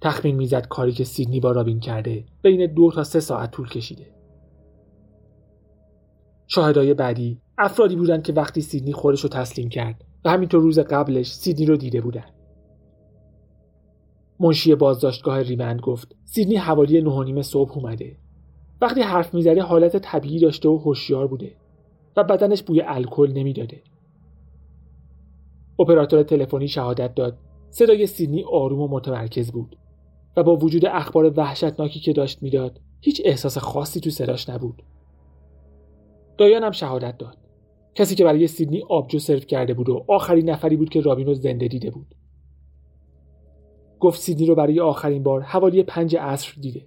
تخمین 0.01 0.35
می‌زد 0.35 0.67
کاری 0.67 0.91
که 0.91 1.03
سیدنی 1.03 1.39
با 1.39 1.51
رابین 1.51 1.79
کرده 1.79 2.25
بین 2.41 2.73
دو 2.73 2.91
تا 2.91 3.03
سه 3.03 3.19
ساعت 3.19 3.51
طول 3.51 3.69
کشیده. 3.69 4.14
شاهدای 6.47 6.93
بعدی 6.93 7.41
افرادی 7.57 7.95
بودند 7.95 8.23
که 8.23 8.33
وقتی 8.33 8.61
سیدنی 8.61 8.93
خودش 8.93 9.21
رو 9.21 9.29
تسلیم 9.29 9.69
کرد 9.69 10.03
و 10.25 10.29
همینطور 10.29 10.61
روز 10.61 10.79
قبلش 10.79 11.31
سیدنی 11.31 11.65
رو 11.65 11.77
دیده 11.77 12.01
بودن 12.01 12.25
منشی 14.39 14.75
بازداشتگاه 14.75 15.41
ریمند 15.41 15.81
گفت 15.81 16.15
سیدنی 16.23 16.55
حوالی 16.55 17.01
نه 17.01 17.41
صبح 17.41 17.77
اومده. 17.77 18.17
وقتی 18.81 19.01
حرف 19.01 19.33
می‌زده 19.33 19.61
حالت 19.61 19.97
طبیعی 19.97 20.39
داشته 20.39 20.69
و 20.69 20.77
هوشیار 20.77 21.27
بوده 21.27 21.55
و 22.17 22.23
بدنش 22.23 22.63
بوی 22.63 22.81
الکل 22.81 23.31
نمی‌داده. 23.31 23.81
اپراتور 25.79 26.23
تلفنی 26.23 26.67
شهادت 26.67 27.15
داد. 27.15 27.37
صدای 27.69 28.07
سیدنی 28.07 28.43
آروم 28.43 28.81
و 28.81 28.87
متمرکز 28.87 29.51
بود 29.51 29.77
و 30.37 30.43
با 30.43 30.55
وجود 30.55 30.85
اخبار 30.85 31.33
وحشتناکی 31.39 31.99
که 31.99 32.13
داشت 32.13 32.43
می‌داد 32.43 32.79
هیچ 33.01 33.21
احساس 33.25 33.57
خاصی 33.57 33.99
تو 33.99 34.09
صداش 34.09 34.49
نبود. 34.49 34.83
دایان 36.37 36.63
هم 36.63 36.71
شهادت 36.71 37.17
داد. 37.17 37.37
کسی 37.95 38.15
که 38.15 38.23
برای 38.23 38.47
سیدنی 38.47 38.83
آبجو 38.89 39.19
سرو 39.19 39.39
کرده 39.39 39.73
بود 39.73 39.89
و 39.89 40.05
آخرین 40.07 40.49
نفری 40.49 40.75
بود 40.75 40.89
که 40.89 41.01
رابین 41.01 41.27
رو 41.27 41.33
زنده 41.33 41.67
دیده 41.67 41.91
بود. 41.91 42.15
گفت 43.99 44.21
سیدنی 44.21 44.45
رو 44.45 44.55
برای 44.55 44.79
آخرین 44.79 45.23
بار 45.23 45.41
حوالی 45.41 45.83
پنج 45.83 46.15
عصر 46.15 46.53
دیده. 46.61 46.81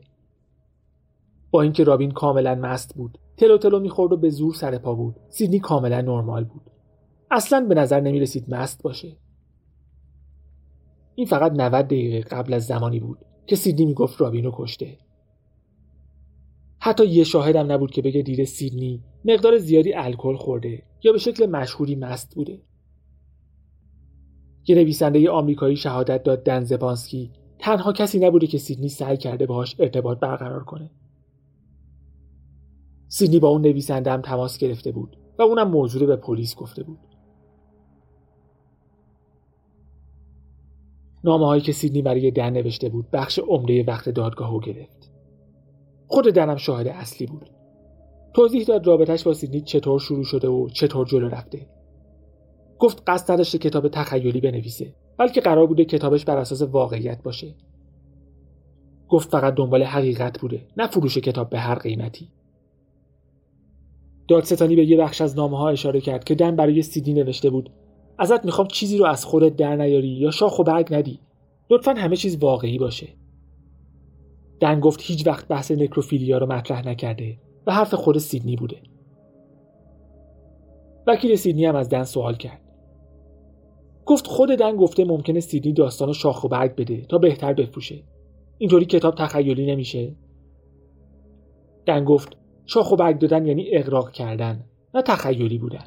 با 1.51 1.63
اینکه 1.63 1.85
رابین 1.85 2.11
کاملا 2.11 2.55
مست 2.55 2.95
بود 2.95 3.19
تلو 3.37 3.59
تلو 3.59 3.81
می‌خورد 3.81 4.13
و 4.13 4.17
به 4.17 4.31
زور 4.31 4.55
سر 4.55 4.79
پا 4.79 4.95
بود. 4.95 5.17
سیدنی 5.29 5.59
کاملا 5.59 6.01
نرمال 6.01 6.45
بود. 6.45 6.63
اصلا 7.31 7.67
به 7.69 7.75
نظر 7.75 8.01
نمی 8.01 8.21
رسید 8.21 8.55
مست 8.55 8.83
باشه. 8.83 9.17
این 11.15 11.27
فقط 11.27 11.53
90 11.53 11.87
دقیقه 11.87 12.21
قبل 12.21 12.53
از 12.53 12.67
زمانی 12.67 13.01
بود 13.01 13.19
که 13.47 13.57
سیدنی 13.57 13.87
می‌گفت 13.87 14.21
رابین 14.21 14.45
رو 14.45 14.53
کشته. 14.55 14.99
حتی 16.81 17.07
یه 17.07 17.25
شاهدم 17.25 17.73
نبود 17.73 17.91
که 17.91 18.03
بگه 18.03 18.23
دیده 18.23 18.45
سیدنی 18.45 19.03
مقدار 19.25 19.59
زیادی 19.59 19.95
الکل 19.95 20.37
خورده 20.37 20.83
یا 21.03 21.13
به 21.13 21.19
شکل 21.19 21.47
مشهوری 21.47 21.97
مست 21.97 22.35
بوده. 22.35 22.63
یه 24.67 24.77
نویسنده 24.77 25.31
آمریکایی 25.31 25.77
شهادت 25.77 26.23
داد 26.23 26.45
دن 26.45 26.65
زبانسکی 26.65 27.31
تنها 27.59 27.93
کسی 27.93 28.19
نبوده 28.19 28.47
که 28.47 28.59
سیدنی 28.59 28.89
سعی 28.89 29.17
کرده 29.17 29.47
باهاش 29.47 29.77
ارتباط 29.79 30.19
برقرار 30.19 30.65
کنه. 30.65 30.91
سیدنی 33.09 33.39
با 33.39 33.49
اون 33.49 33.63
نویسنده 33.63 34.11
هم 34.11 34.23
تماس 34.23 34.59
گرفته 34.59 34.93
بود 34.93 35.17
و 35.39 35.43
اونم 35.43 35.71
موضوع 35.71 36.07
به 36.07 36.17
پلیس 36.17 36.55
گفته 36.57 36.83
بود. 36.83 36.99
نامه 41.25 41.47
هایی 41.47 41.63
که 41.63 41.73
سیدنی 41.73 42.03
برای 42.03 42.31
دن 42.31 42.51
نوشته 42.51 42.89
بود 42.89 43.11
بخش 43.11 43.39
عمده 43.39 43.85
وقت 43.85 44.09
دادگاه 44.09 44.61
گرفت. 44.61 45.08
خود 46.09 46.25
دنم 46.25 46.57
شاهد 46.57 46.89
اصلی 46.89 47.27
بود. 47.27 47.51
توضیح 48.35 48.65
داد 48.65 48.87
رابطش 48.87 49.25
با 49.25 49.35
سیدنی 49.35 49.61
چطور 49.61 50.01
شروع 50.01 50.25
شده 50.25 50.49
و 50.49 50.69
چطور 50.69 51.07
جلو 51.07 51.29
رفته. 51.29 51.67
گفت 52.79 53.03
قصد 53.07 53.33
نداشته 53.33 53.59
کتاب 53.59 53.89
تخیلی 53.89 54.41
بنویسه 54.41 54.95
بلکه 55.19 55.41
قرار 55.41 55.67
بوده 55.67 55.85
کتابش 55.85 56.25
بر 56.25 56.37
اساس 56.37 56.63
واقعیت 56.63 57.23
باشه. 57.23 57.55
گفت 59.09 59.31
فقط 59.31 59.55
دنبال 59.55 59.83
حقیقت 59.83 60.41
بوده 60.41 60.67
نه 60.77 60.87
فروش 60.87 61.19
کتاب 61.19 61.51
به 61.51 61.59
هر 61.59 61.75
قیمتی. 61.75 62.29
دادستانی 64.29 64.77
به 64.77 64.85
یه 64.85 64.97
بخش 64.97 65.21
از 65.21 65.37
نامه 65.37 65.59
ها 65.59 65.69
اشاره 65.69 66.01
کرد 66.01 66.25
که 66.25 66.35
دن 66.35 66.57
برای 66.57 66.83
سیدی 66.83 67.15
نوشته 67.15 67.51
بود 67.51 67.71
ازت 68.19 68.45
می‌خوام 68.45 68.67
چیزی 68.67 68.99
رو 68.99 69.05
از 69.05 69.25
خودت 69.25 69.57
در 69.57 69.77
نیاری 69.77 70.09
یا 70.09 70.31
شاخ 70.31 70.59
و 70.59 70.63
برگ 70.63 70.95
ندی. 70.95 71.21
لطفا 71.71 71.93
همه 71.93 72.17
چیز 72.17 72.39
واقعی 72.39 72.79
باشه. 72.79 73.09
دن 74.61 74.81
گفت 74.81 75.01
هیچ 75.03 75.27
وقت 75.27 75.49
بحث 75.49 75.71
نکروفیلیا 75.71 76.39
رو 76.39 76.47
مطرح 76.47 76.89
نکرده 76.89 77.39
و 77.67 77.73
حرف 77.73 77.95
خود 77.95 78.19
سیدنی 78.19 78.57
بوده. 78.57 78.77
وکیل 81.07 81.37
سیدنی 81.37 81.65
هم 81.65 81.77
از 81.77 81.89
دن 81.89 82.05
سوال 82.05 82.35
کرد. 82.35 82.61
گفت 84.07 84.27
خود 84.27 84.51
دن 84.51 84.77
گفته 84.77 85.05
ممکنه 85.05 85.41
سیدنی 85.41 85.73
داستان 85.73 86.13
شاخ 86.13 86.45
و 86.45 86.49
برگ 86.49 86.75
بده 86.75 87.01
تا 87.01 87.19
بهتر 87.19 87.53
بفروشه. 87.53 88.03
اینطوری 88.59 88.85
کتاب 88.85 89.15
تخیلی 89.15 89.67
نمیشه؟ 89.67 90.15
دن 91.87 92.05
گفت 92.05 92.37
شاخ 92.67 92.93
و 92.93 92.97
برگ 92.97 93.19
دادن 93.19 93.47
یعنی 93.47 93.67
اقراق 93.73 94.13
کردن 94.13 94.65
نه 94.95 95.03
تخیلی 95.03 95.59
بودن. 95.59 95.87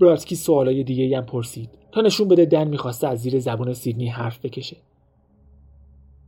براتسکی 0.00 0.36
سوالای 0.36 0.84
دیگه 0.84 1.16
هم 1.16 1.26
پرسید 1.26 1.70
تا 1.92 2.00
نشون 2.00 2.28
بده 2.28 2.44
دن 2.44 2.68
می‌خواسته 2.68 3.08
از 3.08 3.18
زیر 3.20 3.38
زبون 3.38 3.72
سیدنی 3.72 4.08
حرف 4.08 4.44
بکشه. 4.44 4.76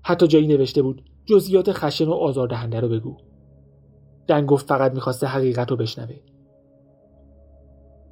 حتی 0.02 0.26
جایی 0.26 0.46
نوشته 0.46 0.82
بود 0.82 1.04
جزئیات 1.26 1.72
خشن 1.72 2.08
و 2.08 2.12
آزاردهنده 2.12 2.80
رو 2.80 2.88
بگو. 2.88 3.16
دن 4.26 4.46
گفت 4.46 4.68
فقط 4.68 4.92
می‌خواسته 4.92 5.26
حقیقت 5.26 5.70
رو 5.70 5.76
بشنوه. 5.76 6.16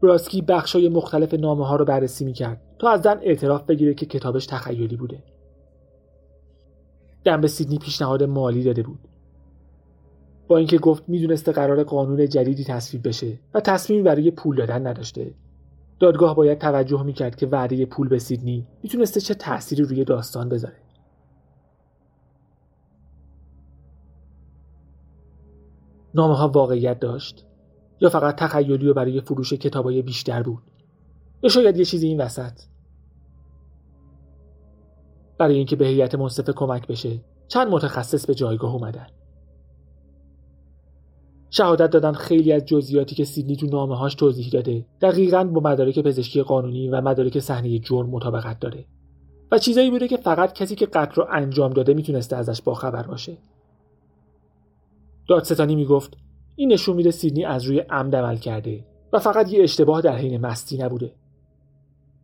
براسکی 0.02 0.42
بخشای 0.42 0.88
مختلف 0.88 1.34
نامه 1.34 1.66
ها 1.66 1.76
رو 1.76 1.84
بررسی 1.84 2.24
می‌کرد 2.24 2.60
تا 2.78 2.90
از 2.90 3.02
دن 3.02 3.18
اعتراف 3.22 3.62
بگیره 3.62 3.94
که 3.94 4.06
کتابش 4.06 4.46
تخیلی 4.46 4.96
بوده. 4.96 5.22
دن 7.24 7.40
به 7.40 7.48
سیدنی 7.48 7.78
پیشنهاد 7.78 8.22
مالی 8.22 8.64
داده 8.64 8.82
بود. 8.82 8.98
با 10.48 10.56
اینکه 10.56 10.78
گفت 10.78 11.08
می‌دونسته 11.08 11.52
قرار 11.52 11.84
قانون 11.84 12.28
جدیدی 12.28 12.64
تصویب 12.64 13.08
بشه 13.08 13.38
و 13.54 13.60
تصمیمی 13.60 14.02
برای 14.02 14.30
پول 14.30 14.56
دادن 14.56 14.86
نداشته 14.86 15.34
دادگاه 16.00 16.36
باید 16.36 16.58
توجه 16.58 17.02
می‌کرد 17.02 17.36
که 17.36 17.46
وعده 17.46 17.86
پول 17.86 18.08
به 18.08 18.18
سیدنی 18.18 18.66
می‌تونسته 18.82 19.20
چه 19.20 19.34
تأثیری 19.34 19.82
روی 19.82 20.04
داستان 20.04 20.48
بذاره. 20.48 20.87
نامه 26.18 26.36
ها 26.36 26.48
واقعیت 26.48 27.00
داشت 27.00 27.44
یا 28.00 28.08
فقط 28.08 28.36
تخیلی 28.36 28.88
و 28.88 28.94
برای 28.94 29.20
فروش 29.20 29.52
کتابای 29.52 30.02
بیشتر 30.02 30.42
بود؟ 30.42 30.62
یا 31.42 31.50
شاید 31.50 31.76
یه 31.76 31.84
چیزی 31.84 32.06
این 32.06 32.20
وسط؟ 32.20 32.52
برای 35.38 35.54
اینکه 35.54 35.76
به 35.76 35.86
هیئت 35.86 36.14
منصفه 36.14 36.52
کمک 36.52 36.86
بشه 36.86 37.20
چند 37.48 37.68
متخصص 37.68 38.26
به 38.26 38.34
جایگاه 38.34 38.74
اومدن. 38.74 39.06
شهادت 41.50 41.90
دادن 41.90 42.12
خیلی 42.12 42.52
از 42.52 42.64
جزئیاتی 42.64 43.14
که 43.14 43.24
سیدنی 43.24 43.56
تو 43.56 43.66
نامه 43.66 43.96
هاش 43.96 44.14
توضیح 44.14 44.50
داده 44.50 44.86
دقیقا 45.00 45.44
با 45.44 45.60
مدارک 45.60 45.98
پزشکی 45.98 46.42
قانونی 46.42 46.88
و 46.88 47.00
مدارک 47.00 47.38
صحنه 47.38 47.78
جرم 47.78 48.10
مطابقت 48.10 48.60
داره. 48.60 48.84
و 49.52 49.58
چیزایی 49.58 49.90
بوده 49.90 50.08
که 50.08 50.16
فقط 50.16 50.52
کسی 50.52 50.74
که 50.74 50.86
قتل 50.86 51.14
رو 51.14 51.26
انجام 51.32 51.72
داده 51.72 51.94
می‌تونسته 51.94 52.36
ازش 52.36 52.62
باخبر 52.62 53.06
باشه. 53.06 53.38
دادستانی 55.28 55.74
می‌گفت 55.74 56.16
این 56.56 56.72
نشون 56.72 56.96
میده 56.96 57.10
سیدنی 57.10 57.44
از 57.44 57.64
روی 57.64 57.78
عمد 57.78 58.16
عمل 58.16 58.36
کرده 58.36 58.84
و 59.12 59.18
فقط 59.18 59.52
یه 59.52 59.62
اشتباه 59.62 60.00
در 60.00 60.16
حین 60.16 60.40
مستی 60.40 60.78
نبوده. 60.78 61.14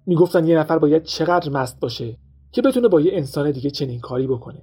می‌گفتن 0.07 0.47
یه 0.47 0.59
نفر 0.59 0.79
باید 0.79 1.03
چقدر 1.03 1.51
مست 1.51 1.81
باشه 1.81 2.17
که 2.53 2.63
بتونه 2.63 2.89
با 2.89 3.01
یه 3.01 3.13
انسان 3.15 3.51
دیگه 3.51 3.71
چنین 3.71 4.01
کاری 4.01 4.27
بکنه. 4.27 4.63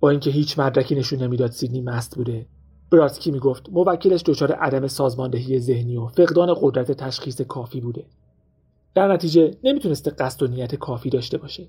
با 0.00 0.10
اینکه 0.10 0.30
هیچ 0.30 0.58
مدرکی 0.58 0.94
نشون 0.94 1.22
نمی‌داد 1.22 1.50
سیدنی 1.50 1.80
مست 1.80 2.16
بوده 2.16 2.46
براتسکی 2.90 3.30
می‌گفت 3.30 3.70
موکلش 3.70 4.22
دچار 4.26 4.52
عدم 4.52 4.86
سازماندهی 4.86 5.58
ذهنی 5.58 5.96
و 5.96 6.06
فقدان 6.06 6.54
قدرت 6.60 6.92
تشخیص 6.92 7.40
کافی 7.40 7.80
بوده. 7.80 8.06
در 8.94 9.12
نتیجه 9.12 9.50
نمی‌تونسته 9.64 10.10
قصد 10.10 10.42
و 10.42 10.46
نیت 10.46 10.74
کافی 10.74 11.10
داشته 11.10 11.38
باشه. 11.38 11.68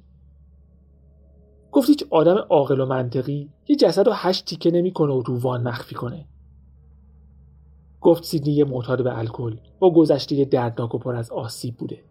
گفت 1.77 1.89
هیچ 1.89 2.03
آدم 2.09 2.37
عاقل 2.49 2.79
و 2.79 2.85
منطقی 2.85 3.49
یه 3.67 3.75
جسد 3.75 4.07
رو 4.07 4.13
هشت 4.15 4.45
تیکه 4.45 4.71
نمی‌کنه 4.71 5.13
و 5.13 5.21
رو 5.21 5.39
وان 5.39 5.67
مخفی 5.67 5.95
کنه 5.95 6.25
گفت 8.01 8.23
سیدنی 8.23 8.53
یه 8.53 8.65
معتاد 8.65 9.03
به 9.03 9.17
الکل 9.17 9.57
با 9.79 9.93
گذشته 9.93 10.45
دردناک 10.45 10.95
و 10.95 10.97
پر 10.97 11.15
از 11.15 11.31
آسیب 11.31 11.77
بوده 11.77 12.03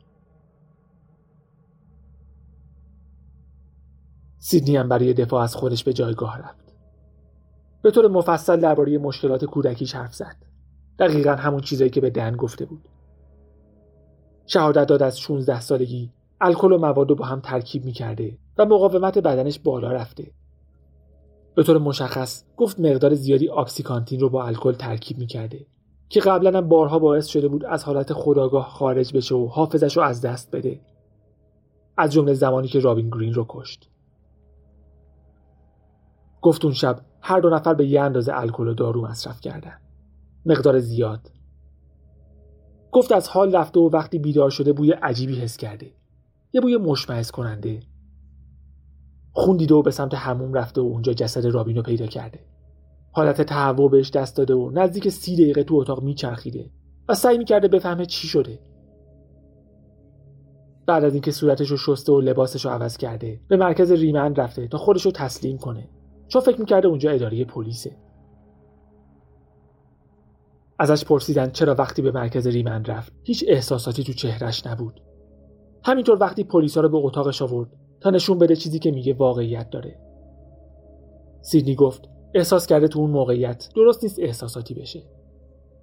سیدنی 4.38 4.76
هم 4.76 4.88
برای 4.88 5.14
دفاع 5.14 5.42
از 5.42 5.57
خودش 5.57 5.85
به 5.85 5.92
جایگاه 5.92 6.38
رفت. 6.38 6.74
به 7.83 7.90
طور 7.90 8.09
مفصل 8.09 8.61
درباره 8.61 8.98
مشکلات 8.98 9.44
کودکیش 9.44 9.94
حرف 9.94 10.14
زد. 10.14 10.37
دقیقا 10.98 11.33
همون 11.33 11.61
چیزایی 11.61 11.90
که 11.90 12.00
به 12.00 12.11
دن 12.11 12.37
گفته 12.37 12.64
بود. 12.64 12.88
شهادت 14.46 14.87
داد 14.87 15.02
از 15.02 15.20
16 15.20 15.61
سالگی 15.61 16.12
الکل 16.40 16.72
و 16.72 16.79
مواد 16.79 17.11
رو 17.11 17.14
با 17.14 17.25
هم 17.25 17.40
ترکیب 17.40 17.85
می‌کرده 17.85 18.38
و 18.59 18.64
مقاومت 18.64 19.18
بدنش 19.18 19.59
بالا 19.59 19.92
رفته. 19.92 20.33
به 21.55 21.62
طور 21.62 21.79
مشخص 21.79 22.44
گفت 22.57 22.81
مقدار 22.81 23.14
زیادی 23.14 23.49
آکسیکانتین 23.49 24.20
رو 24.20 24.29
با 24.29 24.44
الکل 24.44 24.72
ترکیب 24.72 25.18
می‌کرده 25.18 25.66
که 26.09 26.20
قبلا 26.20 26.59
هم 26.59 26.68
بارها 26.68 26.99
باعث 26.99 27.27
شده 27.27 27.49
بود 27.49 27.64
از 27.64 27.85
حالت 27.85 28.12
خداگاه 28.12 28.68
خارج 28.68 29.16
بشه 29.16 29.35
و 29.35 29.46
حافظش 29.46 29.96
رو 29.96 30.03
از 30.03 30.20
دست 30.20 30.57
بده. 30.57 30.81
از 31.96 32.12
جمله 32.12 32.35
زمانی 32.35 32.68
که 32.68 32.81
رابین 32.81 33.11
گرین 33.11 33.35
رو 33.35 33.46
کشت. 33.49 33.90
گفت 36.42 36.64
اون 36.64 36.75
شب 36.75 37.01
هر 37.20 37.40
دو 37.40 37.51
نفر 37.51 37.75
به 37.75 37.87
یه 37.87 38.01
اندازه 38.01 38.33
الکل 38.35 38.68
و 38.68 38.75
دارو 38.75 39.07
مصرف 39.07 39.40
کردن. 39.40 39.79
مقدار 40.46 40.79
زیاد. 40.79 41.31
گفت 42.92 43.12
از 43.12 43.29
حال 43.29 43.57
رفته 43.57 43.81
و 43.81 43.90
وقتی 43.90 44.18
بیدار 44.18 44.51
شده 44.51 44.72
بوی 44.72 44.92
عجیبی 44.92 45.35
حس 45.35 45.57
کرده. 45.57 45.92
یه 46.57 46.62
بوی 46.62 46.77
مشمعز 46.77 47.31
کننده. 47.31 47.81
خون 49.33 49.57
دیده 49.57 49.75
و 49.75 49.83
به 49.83 49.90
سمت 49.90 50.14
هموم 50.14 50.55
رفته 50.55 50.81
و 50.81 50.85
اونجا 50.85 51.12
جسد 51.12 51.47
رابینو 51.47 51.83
پیدا 51.83 52.07
کرده. 52.07 52.40
حالت 53.12 53.42
تهوع 53.42 53.90
بهش 53.90 54.11
دست 54.11 54.37
داده 54.37 54.55
و 54.55 54.71
نزدیک 54.71 55.09
سی 55.09 55.37
دقیقه 55.37 55.64
تو 55.64 55.75
اتاق 55.75 56.03
میچرخیده 56.03 56.71
و 57.09 57.14
سعی 57.14 57.38
می‌کرده 57.38 57.69
بفهمه 57.69 58.07
چی 58.07 58.29
شده. 58.29 58.59
بعد 60.87 61.05
از 61.05 61.12
اینکه 61.12 61.31
صورتش 61.31 61.71
رو 61.71 61.77
شسته 61.77 62.12
و 62.12 62.21
لباسش 62.21 62.64
رو 62.64 62.71
عوض 62.71 62.97
کرده 62.97 63.40
به 63.49 63.57
مرکز 63.57 63.92
ریمند 63.92 64.40
رفته 64.40 64.69
تا 64.69 64.79
خودش 64.79 65.05
رو 65.05 65.11
تسلیم 65.11 65.59
کنه 65.59 65.88
چون 66.29 66.42
فکر 66.42 66.61
می‌کرده 66.61 66.88
اونجا 66.88 67.11
اداره 67.11 67.45
پلیسه 67.45 67.97
ازش 70.79 71.05
پرسیدن 71.05 71.51
چرا 71.51 71.75
وقتی 71.75 72.03
به 72.03 72.12
مرکز 72.12 72.47
ریمند 72.47 72.90
رفت 72.90 73.12
هیچ 73.25 73.45
احساساتی 73.49 74.05
تو 74.05 74.12
چهرش 74.12 74.66
نبود 74.66 75.01
همینطور 75.87 76.18
وقتی 76.20 76.44
پلیسا 76.44 76.81
رو 76.81 76.88
به 76.88 76.96
اتاقش 76.96 77.42
آورد 77.42 77.68
تا 78.01 78.11
نشون 78.11 78.38
بده 78.38 78.57
چیزی 78.57 78.79
که 78.79 78.90
میگه 78.90 79.14
واقعیت 79.14 79.70
داره. 79.70 79.96
سیدنی 81.42 81.75
گفت 81.75 82.09
احساس 82.35 82.66
کرده 82.66 82.88
تو 82.88 82.99
اون 82.99 83.11
موقعیت 83.11 83.68
درست 83.75 84.03
نیست 84.03 84.18
احساساتی 84.18 84.75
بشه. 84.75 85.03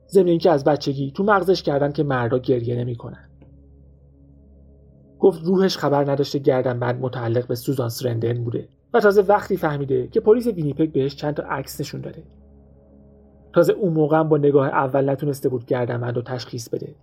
ضمن 0.10 0.28
اینکه 0.28 0.52
از 0.52 0.64
بچگی 0.64 1.12
تو 1.12 1.24
مغزش 1.24 1.64
کردن 1.64 1.92
که 1.92 2.04
مردا 2.04 2.38
گریه 2.38 2.76
نمی‌کنن. 2.76 3.30
گفت 5.20 5.44
روحش 5.44 5.78
خبر 5.78 6.12
نداشته 6.12 6.40
گردنبند 6.40 7.02
متعلق 7.02 7.48
به 7.48 7.56
سوزان 7.56 7.90
سرندن 7.90 8.44
بوده 8.44 8.68
و 8.94 9.00
تازه 9.00 9.22
وقتی 9.22 9.58
فهمیده 9.58 10.08
که 10.08 10.20
پلیس 10.20 10.48
وینیپگ 10.48 10.92
بهش 10.92 11.16
چند 11.16 11.34
تا 11.34 11.44
عکس 11.44 11.82
نشون 11.82 12.02
داده. 12.02 12.24
تازه 13.54 13.74
اون 13.74 13.94
موقع 13.94 14.24
با 14.24 14.38
نگاه 14.38 14.68
اول 14.68 15.10
نتونسته 15.10 15.50
بود 15.50 15.66
گردنبند 15.66 16.16
رو 16.16 16.22
تشخیص 16.22 16.70
بده. 16.70 16.96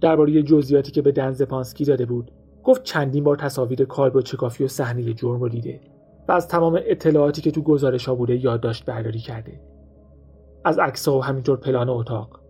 درباره 0.00 0.42
جزئیاتی 0.42 0.92
که 0.92 1.02
به 1.02 1.12
دنز 1.12 1.42
پانسکی 1.42 1.84
داده 1.84 2.06
بود 2.06 2.30
گفت 2.64 2.82
چندین 2.82 3.24
بار 3.24 3.36
تصاویر 3.36 3.86
چکافی 4.24 4.64
و 4.64 4.68
صحنه 4.68 5.14
جرم 5.14 5.40
رو 5.40 5.48
دیده 5.48 5.80
و 6.28 6.32
از 6.32 6.48
تمام 6.48 6.80
اطلاعاتی 6.84 7.42
که 7.42 7.50
تو 7.50 7.62
گزارش 7.62 8.08
ها 8.08 8.14
بوده 8.14 8.36
یادداشت 8.36 8.84
برداری 8.84 9.18
کرده. 9.18 9.60
از 10.64 10.78
عکس 10.78 11.08
و 11.08 11.20
همینطور 11.20 11.56
پلان 11.56 11.88
اتاق. 11.88 12.40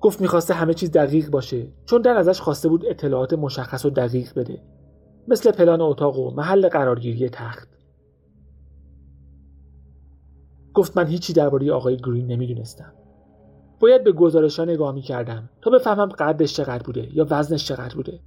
گفت 0.00 0.20
می‌خواسته 0.20 0.54
همه 0.54 0.74
چیز 0.74 0.90
دقیق 0.90 1.30
باشه 1.30 1.66
چون 1.84 2.02
در 2.02 2.16
ازش 2.16 2.40
خواسته 2.40 2.68
بود 2.68 2.86
اطلاعات 2.86 3.32
مشخص 3.32 3.84
و 3.84 3.90
دقیق 3.90 4.34
بده. 4.34 4.62
مثل 5.28 5.50
پلان 5.50 5.80
اتاق 5.80 6.18
و 6.18 6.30
محل 6.30 6.68
قرارگیری 6.68 7.28
تخت. 7.28 7.68
گفت 10.74 10.96
من 10.96 11.06
هیچی 11.06 11.32
درباره 11.32 11.72
آقای 11.72 11.96
گرین 11.96 12.26
نمی‌دونستم. 12.26 12.92
باید 13.80 14.04
به 14.04 14.12
گزارش 14.12 14.58
ها 14.58 14.64
نگاه 14.64 14.94
می‌کردم 14.94 15.50
تا 15.62 15.70
بفهمم 15.70 16.08
قدش 16.08 16.54
چقدر 16.54 16.82
بوده 16.82 17.16
یا 17.16 17.26
وزنش 17.30 17.64
چقدر 17.64 17.94
بوده. 17.94 18.20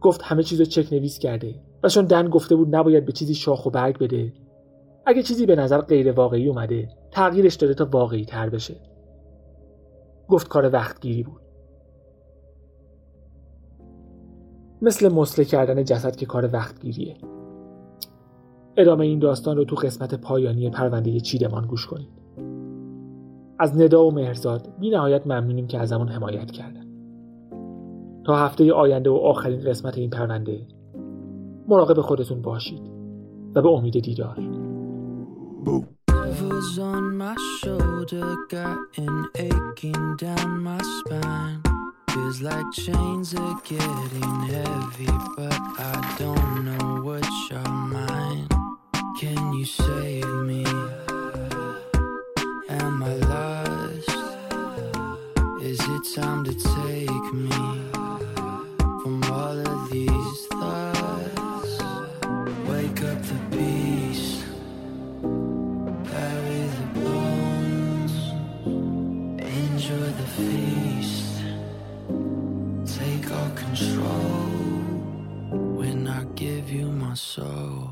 گفت 0.00 0.22
همه 0.22 0.42
چیز 0.42 0.60
رو 0.60 0.66
چک 0.66 0.92
نویس 0.92 1.18
کرده 1.18 1.54
و 1.82 1.88
چون 1.88 2.04
دن 2.04 2.28
گفته 2.28 2.56
بود 2.56 2.76
نباید 2.76 3.04
به 3.04 3.12
چیزی 3.12 3.34
شاخ 3.34 3.66
و 3.66 3.70
برگ 3.70 3.98
بده 3.98 4.32
اگه 5.06 5.22
چیزی 5.22 5.46
به 5.46 5.56
نظر 5.56 5.80
غیر 5.80 6.12
واقعی 6.12 6.48
اومده 6.48 6.88
تغییرش 7.10 7.54
داده 7.54 7.74
تا 7.74 7.88
واقعی 7.92 8.24
تر 8.24 8.48
بشه. 8.48 8.76
گفت 10.28 10.48
کار 10.48 10.70
وقتگیری 10.72 11.22
بود. 11.22 11.40
مثل 14.82 15.12
مسله 15.12 15.44
کردن 15.44 15.84
جسد 15.84 16.16
که 16.16 16.26
کار 16.26 16.50
وقتگیریه. 16.52 17.16
ادامه 18.76 19.06
این 19.06 19.18
داستان 19.18 19.56
رو 19.56 19.64
تو 19.64 19.76
قسمت 19.76 20.14
پایانی 20.14 20.70
پرونده 20.70 21.20
چیدمان 21.20 21.66
گوش 21.66 21.86
کنید. 21.86 22.19
از 23.60 23.76
ندا 23.76 24.04
و 24.04 24.10
مهرزاد 24.10 24.68
بی 24.78 24.90
نهایت 24.90 25.26
ممنونیم 25.26 25.66
که 25.66 25.78
از 25.78 25.92
همون 25.92 26.08
حمایت 26.08 26.50
کردن. 26.50 26.84
تا 28.26 28.36
هفته 28.36 28.72
آینده 28.72 29.10
و 29.10 29.14
آخرین 29.14 29.60
قسمت 29.60 29.98
این 29.98 30.10
پرونده 30.10 30.66
مراقب 31.68 32.00
خودتون 32.00 32.42
باشید 32.42 32.82
و 33.54 33.62
به 33.62 33.68
امید 33.68 34.00
دیدار. 34.00 34.36
Can 49.20 49.52
you 49.52 49.66
save 49.66 50.32
me? 50.48 50.64
Am 53.02 53.22
I? 53.32 53.60
Is 55.62 55.80
it 55.80 56.02
time 56.14 56.44
to 56.44 56.52
take 56.52 57.32
me 57.32 57.50
from 59.00 59.24
all 59.24 59.58
of 59.58 59.90
these 59.90 60.46
thoughts? 60.48 61.82
Wake 62.68 63.02
up 63.02 63.22
the 63.22 63.40
beast. 63.50 64.44
Bury 66.12 66.62
the 66.76 66.86
bones, 67.00 68.14
enjoy 69.38 70.08
the 70.20 70.28
feast. 70.36 71.36
Take 72.98 73.30
all 73.32 73.50
control 73.50 74.44
when 75.78 76.06
I 76.06 76.24
give 76.34 76.70
you 76.70 76.88
my 76.92 77.14
soul. 77.14 77.89